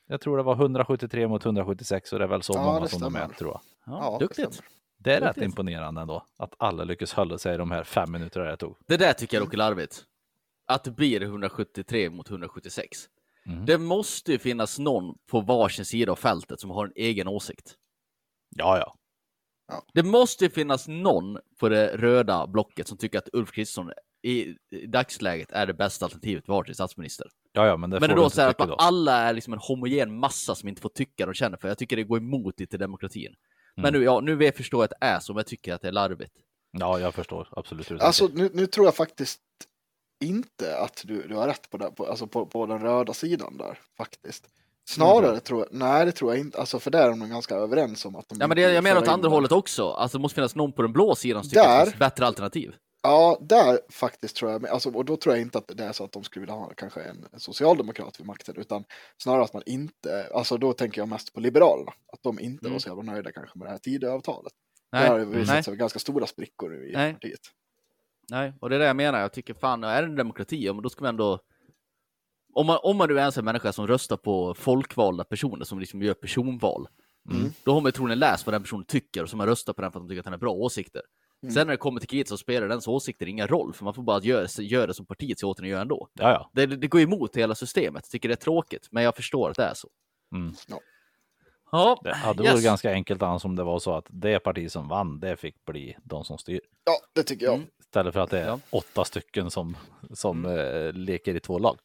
[0.07, 3.01] Jag tror det var 173 mot 176 och det är väl så Ja, många som
[3.01, 3.61] de är tror jag.
[3.87, 4.63] Ja, Ja, det duktigt.
[5.05, 8.57] Det är rätt imponerande ändå att alla lyckas hålla sig de här fem minuterna det
[8.57, 8.77] tog.
[8.87, 10.05] Det där tycker jag är larvigt.
[10.67, 13.09] Att det blir 173 mot 176.
[13.47, 13.67] Mhm.
[13.67, 17.75] Det måste ju finnas någon på varsin sida av fältet som har en egen åsikt.
[18.57, 18.97] Ja, ja.
[19.95, 23.93] Det måste ju finnas någon på det röda blocket som tycker att Ulf Kristersson
[24.23, 27.27] i, i dagsläget är det bästa alternativet var till statsminister.
[27.53, 28.75] Ja, ja, men det Men det får du då så här att då.
[28.75, 31.69] alla är liksom en homogen massa som inte får tycka de känner för.
[31.69, 33.35] Jag tycker det går emot lite demokratin.
[33.77, 34.01] Men Mm.
[34.01, 35.89] nu, ja, nu vet jag förstå att det är så, men jag tycker att det
[35.89, 36.35] är larvigt.
[36.79, 37.91] Ja, jag förstår absolut.
[38.01, 39.41] Alltså nu, nu tror jag faktiskt
[40.25, 43.57] inte att du, du har rätt på, det, på, alltså på, på den röda sidan
[43.59, 44.49] där faktiskt.
[44.89, 48.05] Snarare tror jag, nej det tror jag inte, alltså för där är de ganska överens
[48.05, 49.91] om att de Ja, men det, jag menar åt andra hållet också.
[49.91, 52.27] Alltså det måste finnas någon på den blå sidan som tycker att det finns bättre
[52.27, 52.75] alternativ.
[53.07, 56.05] Ja, där faktiskt tror jag, alltså, och då tror jag inte att det är så
[56.05, 58.85] att de skulle vilja ha kanske en socialdemokrat vid makten, utan
[59.23, 62.73] snarare att man inte, alltså då tänker jag mest på Liberalerna, att de inte Mm.
[62.73, 64.53] var så jävla nöjda kanske med det här Tidöavtalet.
[64.93, 67.13] Nej, Där har det visat nej, sig ganska stora sprickor i Nej.
[67.13, 67.41] partiet.
[68.31, 69.21] nej, och det är det jag menar.
[69.21, 71.41] Jag tycker fan, är det en demokrati, ja, men då ska vi ändå...
[72.55, 75.79] Om man, om man nu är en sån människa som röstar på folkvalda personer som
[75.81, 76.89] liksom gör personval,
[77.31, 77.53] Mm.
[77.65, 79.83] då har man ju troligen läst vad den personen tycker och så man röstar på
[79.83, 81.03] den för att de tycker att den har bra åsikter.
[81.45, 81.55] Mm.
[81.55, 84.03] Sen när det kommer till kriget så spelar dens åsikter ingen roll, för man får
[84.03, 86.09] bara göra, göra det som partiet säger åt en att göra ändå.
[86.53, 89.65] Det, det går emot hela systemet, tycker det är tråkigt, men jag förstår att det
[89.65, 89.89] är så.
[90.35, 90.55] Mm.
[90.69, 90.81] Ja.
[91.73, 92.53] Ja, Det hade yes.
[92.53, 95.65] varit ganska enkelt annars om det var så att det parti som vann, det fick
[95.65, 96.61] bli de som styr.
[96.85, 97.55] Ja, det tycker jag.
[97.55, 97.67] Mm.
[97.81, 98.59] Istället för att det är Ja.
[98.71, 99.77] åtta stycken som,
[100.13, 100.87] som Mm.
[100.87, 101.79] eh, leker i två lag.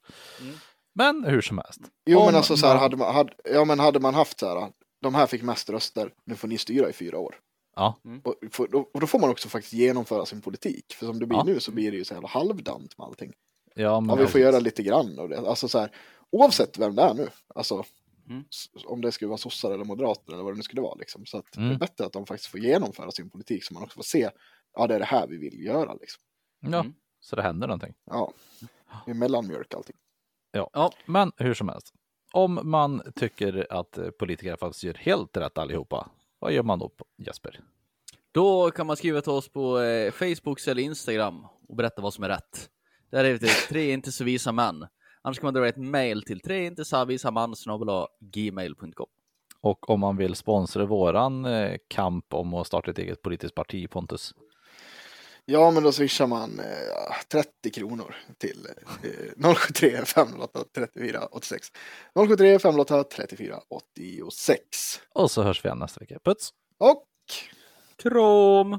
[0.96, 1.82] Men hur som helst.
[2.06, 4.48] Jo, Om men alltså så här, hade man, hade, ja, men hade man haft så
[4.60, 7.36] här, de här fick mest röster, nu får ni styra i fyra år.
[7.80, 10.94] Ja, Och, får- då, och då får man också faktiskt genomföra sin politik.
[10.94, 11.44] För som det blir Ja.
[11.44, 13.34] nu så blir det ju så jävla halvdant med allting.
[13.76, 15.40] ja, men Ja, vi får göra lite grann av det.
[15.40, 15.92] Alltså så här,
[16.30, 17.84] oavsett vem det är nu, alltså
[18.30, 18.44] Mm.
[18.86, 21.26] om det skulle vara sossar eller moderater eller vad det nu skulle vara liksom.
[21.26, 21.72] Så att det Mm.
[21.72, 24.30] är bättre att de faktiskt får genomföra sin politik så man också får se,
[24.74, 26.24] ja det är det här vi vill göra liksom.
[26.62, 26.94] Ja, Mm.
[27.20, 27.94] så det händer någonting.
[28.06, 28.32] Ja,
[29.06, 29.96] det är mellanmjölk allting.
[30.52, 30.70] Ja.
[30.74, 30.92] Ja.
[31.06, 31.94] Men hur som helst.
[32.34, 36.10] Om man tycker att eh, politiker faktiskt gör helt rätt allihopa,
[36.40, 37.60] vad gör man då Jesper?
[38.32, 42.24] Då kan man skriva till oss på eh, Facebook eller Instagram och berätta vad som
[42.24, 42.70] är rätt.
[43.12, 44.88] Där är det tre inte så visa män.
[45.22, 47.56] Annars kan man dra ett mail till tre inte så visa man
[48.20, 49.08] gmail.com.
[49.62, 53.90] Och om man vill sponsra våran eh, kamp om att starta ett eget politiskt parti,
[53.90, 54.34] Pontus?
[55.52, 56.66] Ja, men då swishar man eh,
[57.32, 58.68] 30 kronor till
[59.04, 61.68] eh, 073 508 34 86.
[62.16, 64.66] 073 508 34 86.
[65.14, 66.20] Och så hörs vi igen nästa vecka.
[66.24, 66.50] Puts!
[66.78, 67.06] Och
[68.04, 68.78] Krom!